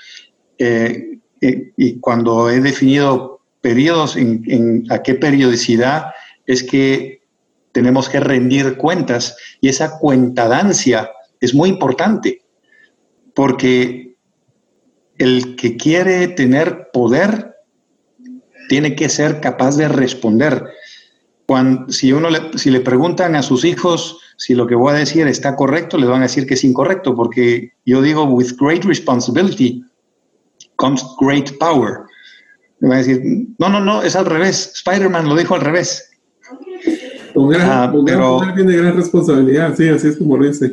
[0.58, 6.06] eh, eh, y cuando he definido periodos, en a qué periodicidad
[6.46, 7.22] es que
[7.72, 12.42] tenemos que rendir cuentas y esa cuentadancia es muy importante
[13.34, 14.15] porque
[15.18, 17.56] el que quiere tener poder
[18.68, 20.64] tiene que ser capaz de responder.
[21.46, 24.96] Cuando, si, uno le, si le preguntan a sus hijos si lo que voy a
[24.96, 28.84] decir está correcto, les van a decir que es incorrecto, porque yo digo, with great
[28.84, 29.84] responsibility
[30.76, 32.00] comes great power.
[32.80, 33.22] Le van a decir,
[33.58, 34.72] no, no, no, es al revés.
[34.74, 36.10] Spider-Man lo dijo al revés.
[37.32, 40.72] Con gran, ah, poder viene gran responsabilidad, sí, así es como dice.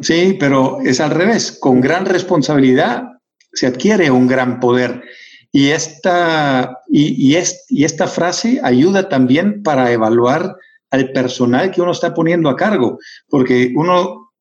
[0.00, 1.56] Sí, pero es al revés.
[1.60, 3.20] Con gran responsabilidad
[3.52, 5.02] se adquiere un gran poder.
[5.50, 10.56] Y esta, y, es, y esta frase ayuda también para evaluar
[10.90, 14.32] al personal que uno está poniendo a cargo, porque uno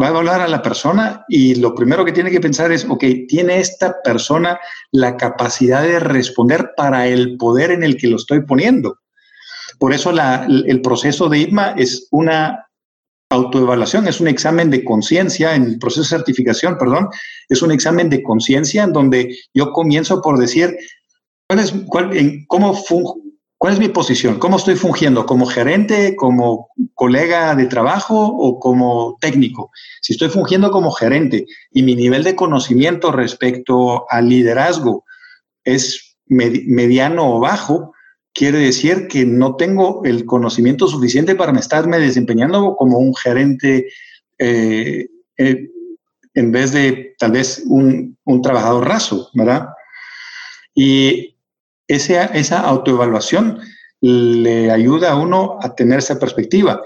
[0.00, 3.04] va a evaluar a la persona y lo primero que tiene que pensar es, ok,
[3.28, 4.58] ¿tiene esta persona
[4.90, 8.98] la capacidad de responder para el poder en el que lo estoy poniendo?
[9.78, 12.65] Por eso el proceso de ITMA es una
[13.30, 17.08] autoevaluación, es un examen de conciencia, en el proceso de certificación, perdón,
[17.48, 20.76] es un examen de conciencia en donde yo comienzo por decir,
[21.48, 21.74] ¿cuál es,
[22.46, 22.74] cómo,
[23.58, 24.38] ¿Cuál es mi posición?
[24.38, 25.24] ¿Cómo estoy fungiendo?
[25.24, 29.70] ¿Como gerente, como colega de trabajo o como técnico?
[30.02, 35.04] Si estoy fungiendo como gerente y mi nivel de conocimiento respecto al liderazgo
[35.64, 37.94] es mediano o bajo,
[38.36, 43.88] quiere decir que no tengo el conocimiento suficiente para estarme desempeñando como un gerente
[44.38, 45.70] eh, eh,
[46.34, 49.68] en vez de tal vez un, un trabajador raso, ¿verdad?
[50.74, 51.34] Y
[51.88, 53.58] esa, esa autoevaluación
[54.02, 56.82] le ayuda a uno a tener esa perspectiva.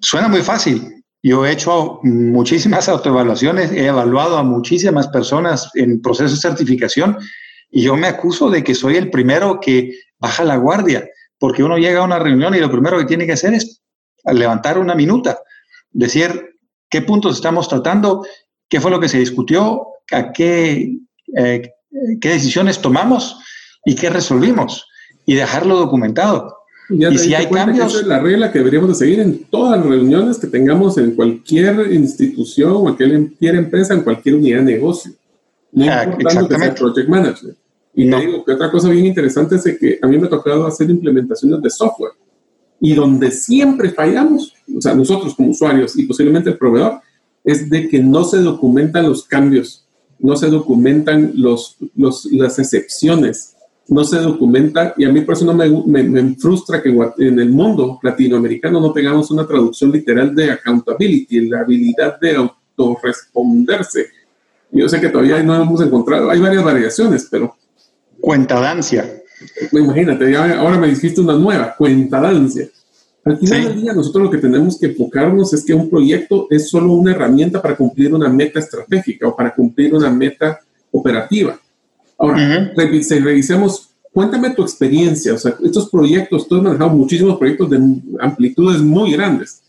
[0.00, 1.04] Suena muy fácil.
[1.22, 7.16] Yo he hecho muchísimas autoevaluaciones, he evaluado a muchísimas personas en proceso de certificación
[7.76, 11.76] y yo me acuso de que soy el primero que baja la guardia, porque uno
[11.76, 13.82] llega a una reunión y lo primero que tiene que hacer es
[14.24, 15.40] levantar una minuta,
[15.90, 16.56] decir
[16.88, 18.26] qué puntos estamos tratando,
[18.70, 20.96] qué fue lo que se discutió, a qué,
[21.36, 21.70] eh,
[22.18, 23.36] qué decisiones tomamos
[23.84, 24.86] y qué resolvimos
[25.26, 26.56] y dejarlo documentado.
[26.88, 27.92] y si hay cambios...
[27.92, 31.10] Esa es la regla que deberíamos de seguir en todas las reuniones que tengamos en
[31.10, 35.12] cualquier institución, o cualquier empresa, en cualquier unidad de negocio.
[35.72, 37.58] No ah, importando que sea project management.
[37.96, 38.20] Y no.
[38.20, 41.62] digo que otra cosa bien interesante es que a mí me ha tocado hacer implementaciones
[41.62, 42.12] de software.
[42.78, 47.00] Y donde siempre fallamos, o sea, nosotros como usuarios y posiblemente el proveedor,
[47.42, 49.86] es de que no se documentan los cambios,
[50.18, 53.56] no se documentan los, los, las excepciones,
[53.88, 55.68] no se documenta y a mí por eso no me,
[56.02, 61.60] me, frustra que en el mundo latinoamericano no tengamos una traducción literal de accountability, la
[61.60, 64.08] habilidad de autorresponderse.
[64.70, 67.56] Yo sé que todavía no hemos encontrado, hay varias variaciones, pero...
[68.20, 69.22] Cuentadancia.
[69.72, 72.68] Imagínate, ahora me dijiste una nueva, cuentadancia.
[73.24, 76.70] Al final del día, nosotros lo que tenemos que enfocarnos es que un proyecto es
[76.70, 80.60] solo una herramienta para cumplir una meta estratégica o para cumplir una meta
[80.92, 81.58] operativa
[82.18, 87.78] Ahora, revisemos, cuéntame tu experiencia, o sea, estos proyectos, tú has manejado muchísimos proyectos de
[88.20, 89.62] amplitudes muy grandes.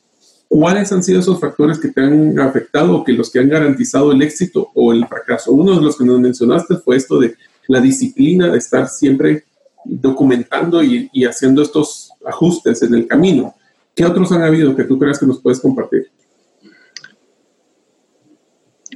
[0.47, 4.13] ¿Cuáles han sido esos factores que te han afectado o que los que han garantizado
[4.13, 5.51] el éxito o el fracaso?
[5.51, 7.35] Uno de los que nos mencionaste fue esto de
[7.67, 9.45] la disciplina de estar siempre
[9.85, 13.55] documentando y, y haciendo estos ajustes en el camino.
[13.95, 16.11] ¿Qué otros han habido que tú creas que nos puedes compartir?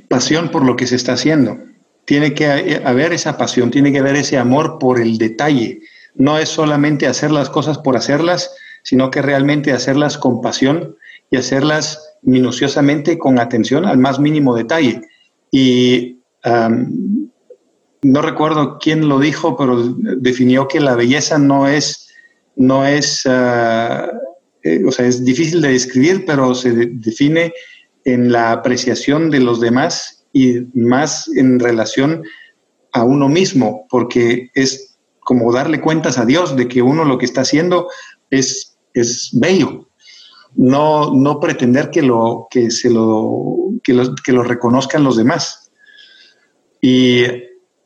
[0.08, 1.58] Pasión por lo que se está haciendo
[2.06, 5.82] tiene que haber esa pasión, tiene que haber ese amor por el detalle.
[6.16, 8.54] No es solamente hacer las cosas por hacerlas,
[8.84, 10.98] sino que realmente hacerlas con pasión
[11.30, 15.02] y hacerlas minuciosamente con atención al más mínimo detalle.
[15.52, 16.20] Y
[18.04, 19.84] no recuerdo quién lo dijo, pero
[20.18, 22.10] definió que la belleza no es,
[22.56, 27.54] no es, eh, o sea, es difícil de describir, pero se define
[28.06, 32.24] en la apreciación de los demás y más en relación
[32.94, 37.26] a uno mismo, porque es como darle cuentas a Dios de que uno lo que
[37.26, 37.88] está haciendo
[38.30, 39.88] es, es bello.
[40.54, 45.72] No, no pretender que lo, que se lo, que lo, reconozcan los demás.
[46.82, 47.24] Y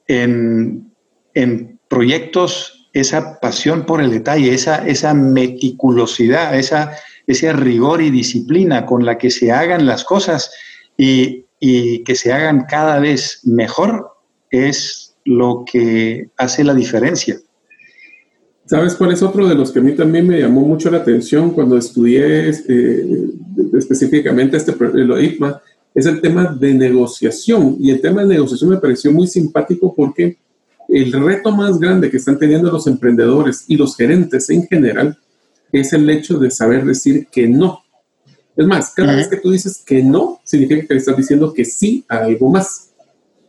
[0.08, 0.92] en,
[1.34, 6.96] en, proyectos, esa pasión por el detalle, esa, esa meticulosidad, esa,
[7.28, 10.52] ese rigor y disciplina con la que se hagan las cosas
[10.98, 14.12] y y que se hagan cada vez mejor
[14.52, 17.38] es lo que hace la diferencia.
[18.66, 21.52] ¿Sabes cuál es otro de los que a mí también me llamó mucho la atención
[21.52, 23.30] cuando estudié eh,
[23.78, 25.62] específicamente este lo IPMA?
[25.96, 27.78] Es el tema de negociación.
[27.80, 30.38] Y el tema de negociación me pareció muy simpático porque
[30.90, 35.18] el reto más grande que están teniendo los emprendedores y los gerentes en general
[35.72, 37.80] es el hecho de saber decir que no.
[38.56, 41.66] Es más, cada vez que tú dices que no, significa que le estás diciendo que
[41.66, 42.92] sí a algo más.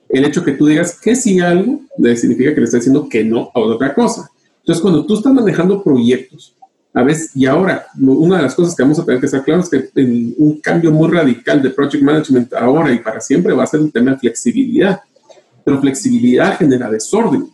[0.08, 1.80] el hecho que tú digas que sí algo
[2.14, 4.30] significa que le estás diciendo que no a otra cosa.
[4.58, 6.56] Entonces, cuando tú estás manejando proyectos,
[6.96, 9.60] a veces, y ahora, una de las cosas que vamos a tener que estar claro
[9.60, 9.90] es que
[10.38, 13.92] un cambio muy radical de project management ahora y para siempre va a ser el
[13.92, 15.02] tema de flexibilidad.
[15.62, 17.50] Pero flexibilidad genera desorden.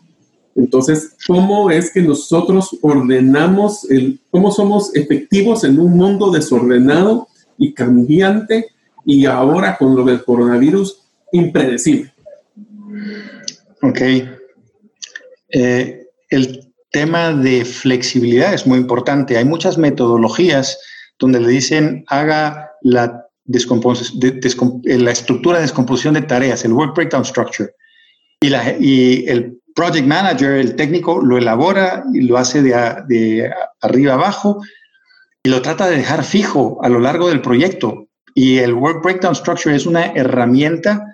[0.54, 7.26] Entonces, ¿cómo es que nosotros ordenamos, el, cómo somos efectivos en un mundo desordenado
[7.58, 8.68] y cambiante
[9.04, 12.12] y ahora con lo del coronavirus impredecible?
[13.82, 14.00] Ok.
[15.48, 19.36] Eh, el tema de flexibilidad es muy importante.
[19.36, 20.78] Hay muchas metodologías
[21.18, 27.24] donde le dicen haga la, eh, la estructura de descomposición de tareas, el work breakdown
[27.24, 27.70] structure.
[28.40, 32.72] Y, la, y el project manager, el técnico, lo elabora y lo hace de,
[33.08, 34.60] de arriba abajo
[35.42, 38.08] y lo trata de dejar fijo a lo largo del proyecto.
[38.34, 41.06] Y el work breakdown structure es una herramienta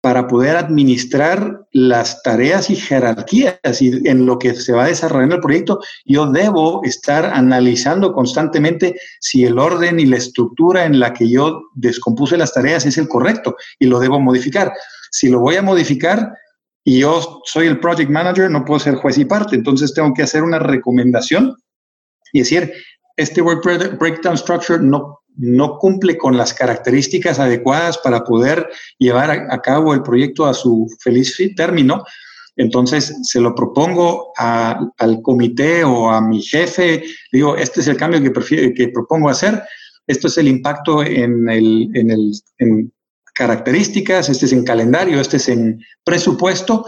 [0.00, 5.42] para poder administrar las tareas y jerarquías y en lo que se va desarrollando el
[5.42, 11.28] proyecto, yo debo estar analizando constantemente si el orden y la estructura en la que
[11.28, 14.72] yo descompuse las tareas es el correcto y lo debo modificar.
[15.10, 16.32] Si lo voy a modificar
[16.82, 20.22] y yo soy el project manager, no puedo ser juez y parte, entonces tengo que
[20.22, 21.54] hacer una recomendación
[22.32, 22.72] y decir,
[23.16, 23.62] este work
[23.98, 28.68] breakdown structure no no cumple con las características adecuadas para poder
[28.98, 32.04] llevar a, cabo el proyecto a su feliz término,
[32.56, 38.20] entonces se lo propongo al comité o a mi jefe, digo, este es el cambio
[38.22, 39.62] que, que propongo hacer,
[40.06, 42.10] esto es el impacto en, el, en,
[42.58, 42.92] en
[43.34, 46.86] características, este es en calendario, este es en presupuesto,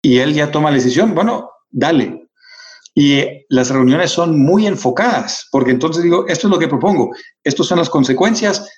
[0.00, 2.23] y él ya toma la decisión, bueno, dale,
[2.94, 7.10] y las reuniones son muy enfocadas, porque entonces digo, esto es lo que propongo,
[7.42, 8.68] estas son las consecuencias,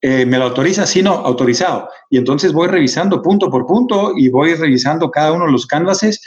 [0.00, 0.86] eh, ¿me lo autoriza?
[0.86, 1.88] Sí, no, autorizado.
[2.10, 6.20] Y entonces voy revisando punto por punto y voy revisando cada uno de los canvases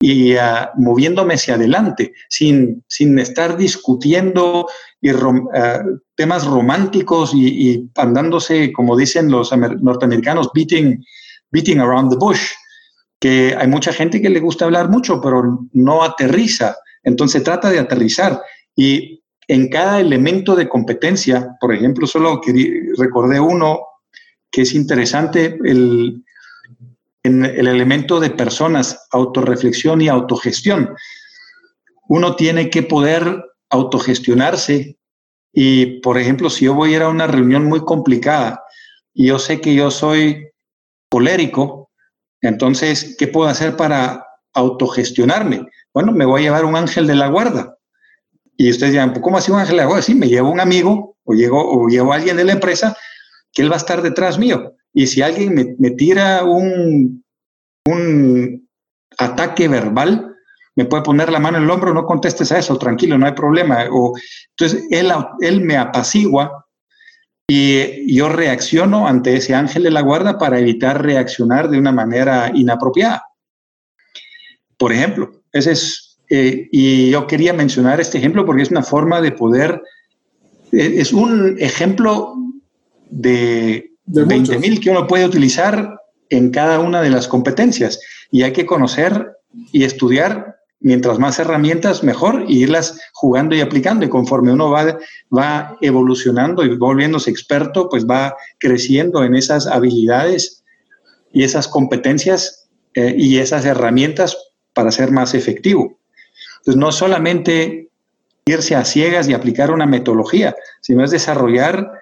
[0.00, 4.66] y ah, moviéndome hacia adelante, sin, sin estar discutiendo
[5.00, 5.82] y ah,
[6.16, 11.04] temas románticos y, y, andándose, como dicen los norteamericanos, beating,
[11.52, 12.50] beating around the bush
[13.22, 16.76] que hay mucha gente que le gusta hablar mucho, pero no aterriza.
[17.04, 18.42] Entonces trata de aterrizar
[18.74, 22.40] y en cada elemento de competencia, por ejemplo, solo
[22.98, 23.78] recordé uno
[24.50, 26.24] que es interesante, el,
[27.22, 30.92] en el elemento de personas, autorreflexión y autogestión.
[32.08, 34.98] Uno tiene que poder autogestionarse
[35.52, 38.64] y, por ejemplo, si yo voy a ir a una reunión muy complicada
[39.14, 40.48] y yo sé que yo soy
[41.08, 41.81] colérico,
[42.42, 45.66] entonces, ¿qué puedo hacer para autogestionarme?
[45.94, 47.76] Bueno, me voy a llevar un ángel de la guarda.
[48.56, 50.02] Y ustedes dirán, ¿cómo así un ángel de la guarda?
[50.02, 52.96] Sí, me llevo un amigo o, llego, o llevo a alguien de la empresa
[53.52, 54.74] que él va a estar detrás mío.
[54.92, 57.24] Y si alguien me, tira un,
[57.86, 58.68] un
[59.18, 60.34] ataque verbal,
[60.74, 63.32] me puede poner la mano en el hombro, no contestes a eso, tranquilo, no hay
[63.32, 63.86] problema.
[63.90, 64.14] O,
[64.50, 66.61] entonces, él, él me apacigua
[67.48, 72.50] y yo reacciono ante ese ángel de la guarda para evitar reaccionar de una manera
[72.54, 73.26] inapropiada.
[74.76, 79.20] Por ejemplo, ese es, eh, y yo quería mencionar este ejemplo porque es una forma
[79.20, 79.82] de poder,
[80.72, 82.34] eh, es un ejemplo
[83.10, 85.98] de, de 20.000 que uno puede utilizar
[86.30, 89.36] en cada una de las competencias y hay que conocer
[89.70, 94.04] y estudiar mientras más herramientas, mejor, y irlas jugando y aplicando.
[94.04, 94.98] Y conforme uno va,
[95.36, 100.62] va evolucionando y volviéndose experto, pues va creciendo en esas habilidades
[101.32, 104.36] y esas competencias eh, y esas herramientas
[104.74, 105.98] para ser más efectivo.
[106.58, 107.88] Entonces, no solamente
[108.44, 111.92] irse a ciegas y aplicar una metodología, sino es desarrollar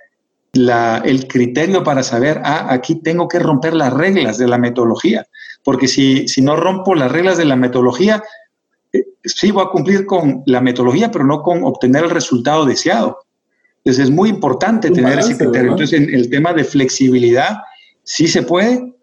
[0.52, 5.26] la, el criterio para saber, ah, aquí tengo que romper las reglas de la metodología,
[5.62, 8.22] porque si, si no rompo las reglas de la metodología,
[9.24, 13.18] sí voy a cumplir con la metodología, pero no con obtener el resultado deseado.
[13.78, 15.72] Entonces es muy importante tener ese criterio.
[15.72, 17.58] Entonces en el tema de flexibilidad,
[18.04, 18.94] sí se puede.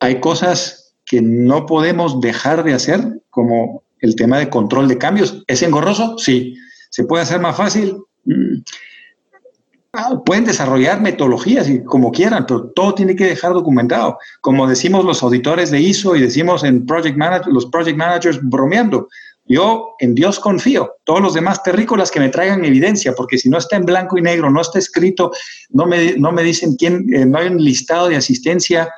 [0.00, 5.42] Hay cosas que no podemos dejar de hacer, como el tema de control de cambios.
[5.46, 6.16] ¿Es engorroso?
[6.18, 6.56] Sí.
[6.90, 7.96] ¿Se puede hacer más fácil?
[8.24, 8.62] Mm.
[9.96, 14.18] Ah, pueden desarrollar metodologías y como quieran, pero todo tiene que dejar documentado.
[14.40, 19.08] Como decimos los auditores de ISO y decimos en project manager, los project managers bromeando,
[19.46, 20.96] yo en Dios confío.
[21.04, 24.22] Todos los demás terrícolas que me traigan evidencia, porque si no está en blanco y
[24.22, 25.32] negro, no está escrito,
[25.70, 28.88] no me, no me dicen quién, eh, no hay un listado de asistencia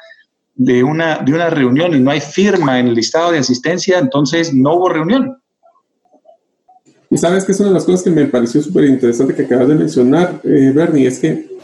[0.55, 4.55] de una, de una reunión y no hay firma en el listado de asistencia, entonces
[4.55, 5.36] no hubo reunión.
[7.11, 9.68] Y sabes que es una de las cosas que me pareció súper interesante que acabas
[9.68, 11.55] de mencionar, eh, Bernie, es que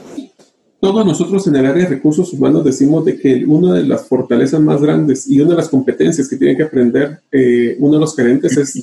[0.82, 4.60] todos nosotros en el área de recursos humanos decimos de que una de las fortalezas
[4.60, 8.16] más grandes y una de las competencias que tiene que aprender eh, uno de los
[8.16, 8.82] gerentes es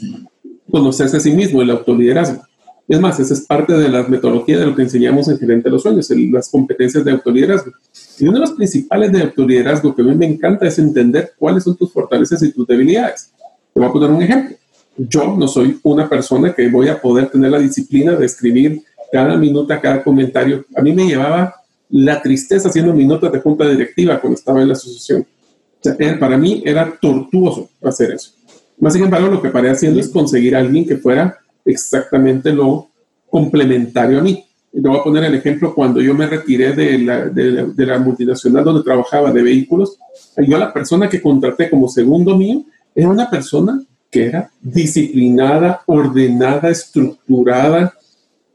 [0.72, 2.42] conocerse a sí mismo, el autoliderazgo.
[2.88, 5.74] Es más, esa es parte de la metodología de lo que enseñamos en Gerente de
[5.74, 7.74] los Sueños, las competencias de autoliderazgo.
[8.18, 11.66] Y una de las principales de autoliderazgo que a mí me encanta es entender cuáles
[11.66, 13.34] son tus fortalezas y tus debilidades.
[13.74, 14.56] Te voy a poner un ejemplo.
[14.96, 19.36] Yo no soy una persona que voy a poder tener la disciplina de escribir cada
[19.36, 20.64] minuto, cada comentario.
[20.78, 21.59] A mí me llevaba
[21.90, 25.22] la tristeza haciendo minutos de junta directiva cuando estaba en la asociación.
[25.22, 28.32] O sea, para mí era tortuoso hacer eso.
[28.80, 32.90] Más sin embargo, lo que paré haciendo es conseguir a alguien que fuera exactamente lo
[33.30, 34.46] complementario a mí.
[34.72, 37.98] Y le voy a poner el ejemplo cuando yo me retiré de la, de, la,
[37.98, 39.98] multinacional donde trabajaba de vehículos.
[40.38, 42.64] Yo la persona que contraté como segundo mío
[42.94, 43.82] era una persona
[44.12, 47.94] que era disciplinada, ordenada, estructurada,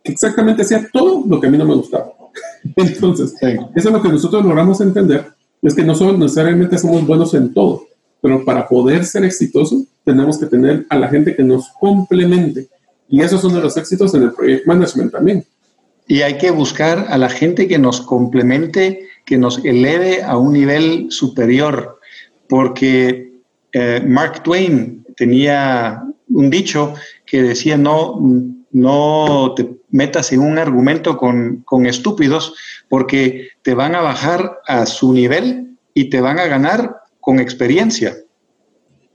[0.03, 2.13] que exactamente hacía todo lo que a mí no me gustaba.
[2.77, 5.27] Entonces, eso es lo que nosotros logramos entender,
[5.63, 7.87] es que no solo necesariamente somos buenos en todo,
[8.21, 12.69] pero para poder ser exitosos tenemos que tener a la gente que nos complemente.
[13.09, 15.45] Y esos son de los éxitos en el project management también.
[16.07, 20.53] Y hay que buscar a la gente que nos complemente, que nos eleve a un
[20.53, 21.99] nivel superior,
[22.49, 23.33] porque
[23.73, 26.95] eh, Mark Twain tenía un dicho
[27.27, 28.21] que decía, no,
[28.75, 32.55] no te metas en un argumento con, con estúpidos,
[32.89, 38.17] porque te van a bajar a su nivel y te van a ganar con experiencia.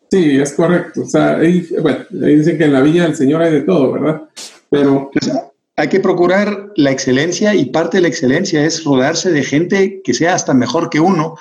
[0.10, 1.02] Sí, es correcto.
[1.02, 3.92] O sea, ahí, bueno, ahí dicen que en la Villa del Señor hay de todo,
[3.92, 4.24] ¿verdad?
[4.70, 5.12] Pero...
[5.14, 5.32] Pues,
[5.76, 10.14] hay que procurar la excelencia y parte de la excelencia es rodarse de gente que
[10.14, 11.38] sea hasta mejor que uno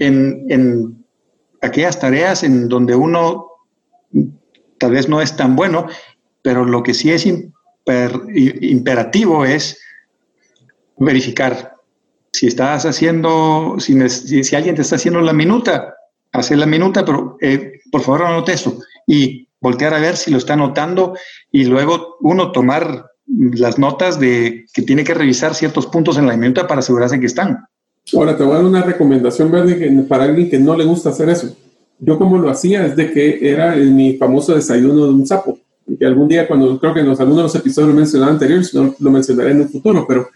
[0.00, 1.04] en, en
[1.60, 3.46] aquellas tareas en donde uno
[4.78, 5.86] tal vez no es tan bueno,
[6.48, 9.78] pero lo que sí es imperativo es
[10.96, 11.74] verificar.
[12.32, 15.94] Si estás haciendo, si, si, alguien te está haciendo la minuta,
[16.32, 20.38] hacer la minuta, pero eh, por favor anote eso y voltear a ver si lo
[20.38, 21.18] está anotando
[21.52, 26.36] y luego uno tomar las notas de que tiene que revisar ciertos puntos en la
[26.38, 27.58] minuta para asegurarse que están.
[28.14, 31.28] Ahora te voy a dar una recomendación verde para alguien que no le gusta hacer
[31.28, 31.54] eso.
[31.98, 35.58] Yo como lo hacía es de que era mi famoso desayuno de un sapo.
[35.98, 38.74] Que algún día cuando creo que en los algunos de los episodios lo mencionaba anteriores,
[38.74, 40.28] no lo mencionaré en el futuro, pero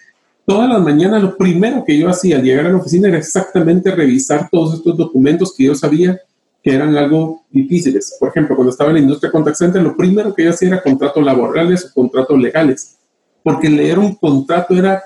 [0.47, 3.91] todas las mañanas lo primero que yo hacía al llegar a la oficina era exactamente
[3.91, 6.19] revisar todos estos documentos que yo sabía
[6.63, 8.17] que eran algo difíciles.
[8.19, 10.83] Por ejemplo, cuando estaba en la industria contact center, lo primero que yo hacía era
[10.83, 12.97] contratos laborales o contratos legales,
[13.43, 15.03] porque leer un contrato era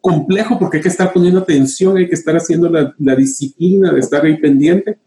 [0.00, 4.00] complejo porque hay que estar poniendo atención, hay que estar haciendo la, la disciplina de
[4.00, 4.98] estar ahí pendiente.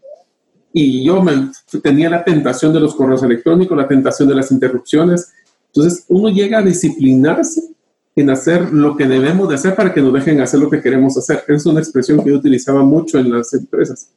[0.72, 1.50] Y yo me,
[1.82, 5.32] tenía la tentación de los correos electrónicos, la tentación de las interrupciones.
[5.66, 7.62] Entonces, uno llega a disciplinarse
[8.14, 11.16] en hacer lo que debemos de hacer para que nos dejen hacer lo que queremos
[11.16, 11.44] hacer.
[11.48, 14.10] Es una expresión que yo utilizaba mucho en las empresas.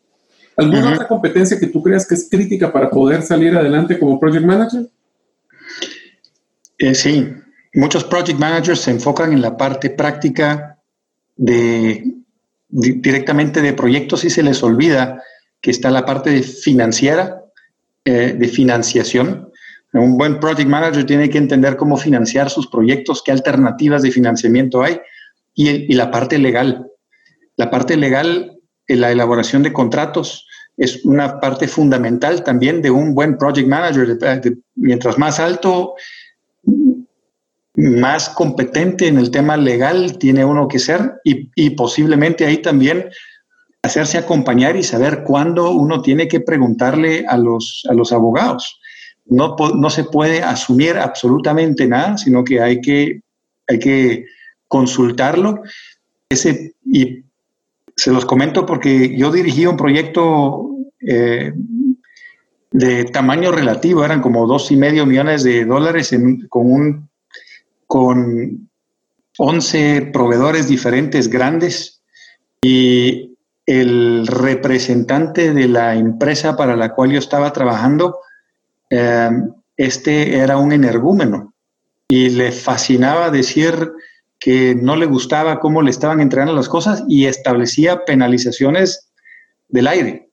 [0.58, 4.46] ¿Alguna otra competencia que tú creas que es crítica para poder salir adelante como project
[4.46, 4.90] manager?
[6.78, 7.28] Eh, sí,
[7.74, 10.80] muchos project managers se enfocan en la parte práctica
[11.36, 12.16] de,
[12.70, 15.22] directamente de proyectos y se les olvida
[15.66, 17.42] que está la parte financiera,
[18.06, 19.52] eh, de financiación.
[19.94, 24.84] Un buen project manager tiene que entender cómo financiar sus proyectos, qué alternativas de financiamiento
[24.84, 25.02] hay
[25.56, 26.86] y, y la parte legal.
[27.58, 30.48] La parte legal la elaboración de contratos
[30.78, 34.20] es una parte fundamental también de un buen project manager.
[34.76, 35.96] mientras más alto,
[37.74, 43.10] más competente en el tema legal tiene uno que ser y, posiblemente ahí también
[43.86, 48.80] hacerse acompañar y saber cuándo uno tiene que preguntarle a los, a los abogados.
[49.26, 53.22] No, no se puede asumir absolutamente nada, sino que hay que,
[53.68, 54.26] hay que
[54.68, 55.62] consultarlo.
[56.30, 57.24] Ese, y
[57.96, 60.70] se los comento porque yo dirigí un proyecto
[61.00, 61.54] eh,
[62.72, 66.14] de tamaño relativo, eran como dos y medio millones de dólares
[66.50, 67.10] con, un,
[67.88, 68.70] con
[69.38, 72.02] 11 proveedores diferentes grandes
[72.62, 73.35] y
[73.66, 78.20] el representante de la empresa para la cual yo estaba trabajando,
[78.90, 79.30] eh,
[79.78, 81.54] este era un energúmeno.
[82.08, 83.92] Y le fascinaba decir
[84.40, 89.10] que no le gustaba cómo le estaban entregando las cosas y establecía penalizaciones
[89.70, 90.30] del aire.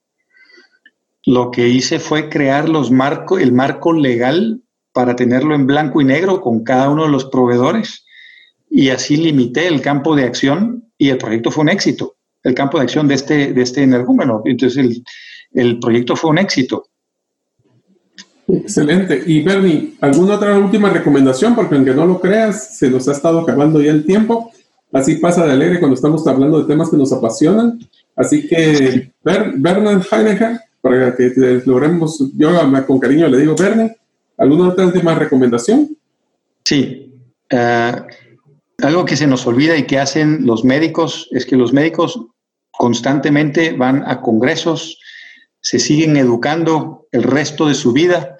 [1.25, 4.61] Lo que hice fue crear los marco, el marco legal
[4.93, 8.05] para tenerlo en blanco y negro con cada uno de los proveedores.
[8.69, 12.79] Y así limité el campo de acción y el proyecto fue un éxito, el campo
[12.79, 14.43] de acción de este, de este energúmeno.
[14.45, 15.05] Entonces el,
[15.53, 16.87] el proyecto fue un éxito.
[18.49, 19.23] Excelente.
[19.27, 21.55] Y Bernie, ¿alguna otra última recomendación?
[21.55, 24.53] Porque aunque no lo creas, se nos ha estado acabando ya el tiempo.
[24.93, 27.81] Así pasa de alegre cuando estamos hablando de temas que nos apasionan.
[28.15, 32.51] Así que, Bernard Heidegger, para que logremos, yo
[32.87, 33.93] con cariño le digo, Bernard,
[34.37, 35.97] ¿alguna otra última recomendación?
[36.65, 37.15] Sí.
[37.49, 37.93] Eh,
[38.83, 42.21] algo que se nos olvida y que hacen los médicos es que los médicos
[42.73, 44.99] constantemente van a congresos,
[45.61, 48.37] se siguen educando el resto de su vida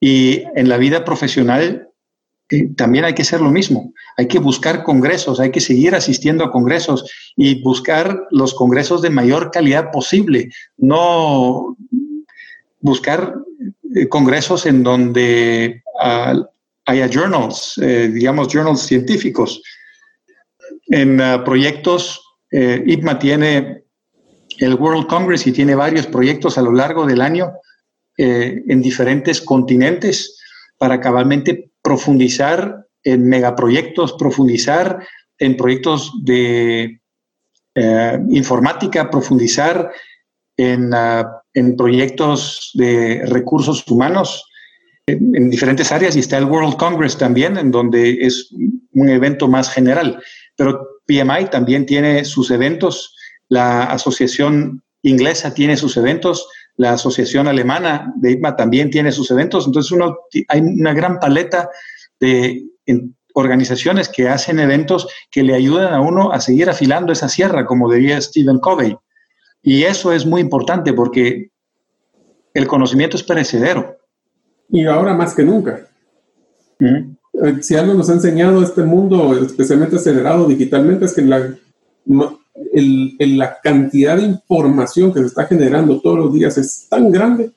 [0.00, 1.88] y en la vida profesional
[2.50, 3.92] eh, también hay que hacer lo mismo.
[4.16, 9.10] Hay que buscar congresos, hay que seguir asistiendo a congresos y buscar los congresos de
[9.10, 11.76] mayor calidad posible, no
[12.80, 13.34] buscar
[13.94, 16.34] eh, congresos en donde ah,
[16.86, 19.62] haya journals, eh, digamos journals científicos.
[20.88, 22.23] En ah, proyectos,
[22.56, 23.82] IPMA tiene
[24.58, 27.52] el World Congress y tiene varios proyectos a lo largo del año
[28.16, 30.38] en diferentes continentes
[30.78, 35.06] para cabalmente profundizar en megaproyectos, profundizar
[35.38, 37.00] en proyectos de
[37.74, 39.90] eh, informática, profundizar
[40.92, 44.48] ah, en, proyectos de recursos humanos
[45.06, 48.48] en, diferentes áreas y está el World Congress también, en donde es
[48.92, 50.22] un evento más general.
[50.56, 53.16] Pero PMI también tiene sus eventos,
[53.48, 59.66] la Asociación Inglesa tiene sus eventos, la Asociación Alemana de IPMA también tiene sus eventos,
[59.66, 60.16] entonces uno,
[60.48, 61.68] hay una gran paleta
[62.20, 62.64] de
[63.34, 67.92] organizaciones que hacen eventos que le ayudan a uno a seguir afilando esa sierra, como
[67.92, 68.96] diría Stephen Covey.
[69.62, 71.50] Y eso es muy importante porque
[72.54, 73.98] el conocimiento es perecedero.
[74.68, 75.86] Y ahora más que nunca.
[77.60, 81.54] Si algo nos ha enseñado este mundo, especialmente acelerado digitalmente, es que la,
[83.18, 87.50] la cantidad de información que se está generando todos los días es tan grande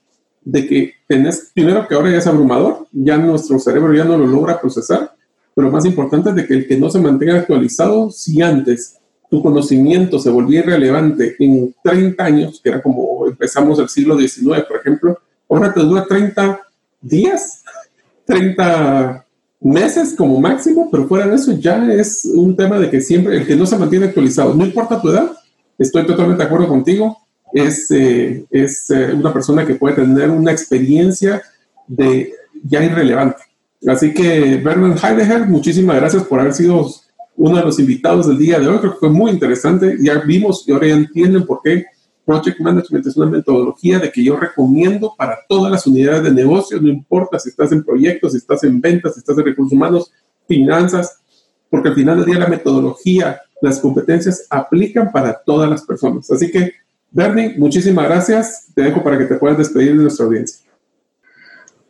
[0.44, 4.26] de que tenés, primero que ahora ya es abrumador, ya nuestro cerebro ya no lo
[4.26, 5.14] logra procesar,
[5.54, 8.98] pero más importante es de que el que no se mantenga actualizado, si antes
[9.30, 14.64] tu conocimiento se volvía irrelevante en 30 años, que era como empezamos el siglo XIX,
[14.68, 15.20] por ejemplo,
[15.50, 16.62] ahora te dura 30
[17.02, 17.64] días,
[18.26, 19.27] 30
[19.60, 23.48] meses como máximo, pero fuera de eso ya es un tema de que siempre el
[23.48, 25.32] que no se mantiene actualizado, no importa tu edad,
[25.78, 27.18] estoy totalmente de acuerdo contigo,
[27.54, 31.42] es, eh, es eh, una persona que puede tener una experiencia
[31.88, 32.34] de
[32.64, 33.42] ya irrelevante.
[33.88, 36.88] Así que Bernard Heidegger, muchísimas gracias por haber sido
[37.36, 38.80] uno de los invitados del día de hoy.
[38.80, 39.98] Creo que fue muy interesante.
[40.02, 41.86] Ya vimos y ahora ya entienden por qué
[42.28, 46.78] Project Management es una metodología de que yo recomiendo para todas las unidades de negocio,
[46.82, 50.12] no importa si estás en proyectos, si estás en ventas, si estás en recursos humanos,
[50.46, 51.22] finanzas,
[51.70, 56.30] porque al final del día la metodología, las competencias aplican para todas las personas.
[56.30, 56.74] Así que,
[57.12, 58.68] Bernie, muchísimas gracias.
[58.76, 60.68] Te dejo para que te puedas despedir de nuestra audiencia.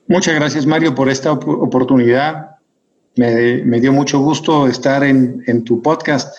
[0.07, 2.57] Muchas gracias, Mario, por esta oportunidad.
[3.15, 6.37] Me, dio mucho gusto estar en, en tu podcast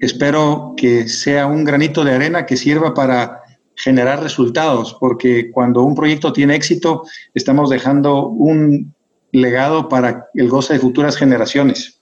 [0.00, 3.42] espero que sea un granito de arena que sirva para
[3.76, 7.02] generar resultados, porque cuando un proyecto tiene éxito,
[7.34, 8.94] estamos dejando un
[9.32, 12.00] legado para el goce de futuras generaciones.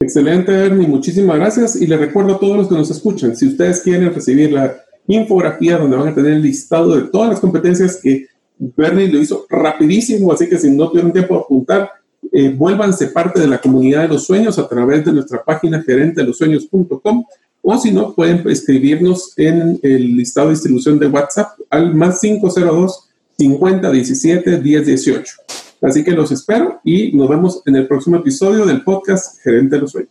[0.00, 1.76] Excelente, Ernie, muchísimas gracias.
[1.80, 4.76] Y le recuerdo a todos los que nos escuchan, si ustedes quieren recibir la
[5.06, 8.26] infografía donde van a tener el listado de todas las competencias que
[8.58, 11.90] Bernie lo hizo rapidísimo, así que si no tuvieron tiempo de apuntar,
[12.32, 16.22] eh, vuélvanse parte de la comunidad de los sueños a través de nuestra página gerente
[16.22, 17.24] de los sueños.com
[17.64, 23.08] o si no, pueden escribirnos en el listado de distribución de WhatsApp al más 502
[23.38, 25.34] 50 17 10 18.
[25.82, 29.82] Así que los espero y nos vemos en el próximo episodio del podcast Gerente de
[29.82, 30.10] los Sueños.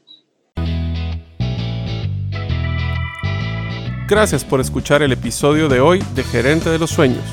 [4.07, 7.23] Gracias por escuchar el episodio de hoy de Gerente de los Sueños.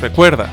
[0.00, 0.52] Recuerda,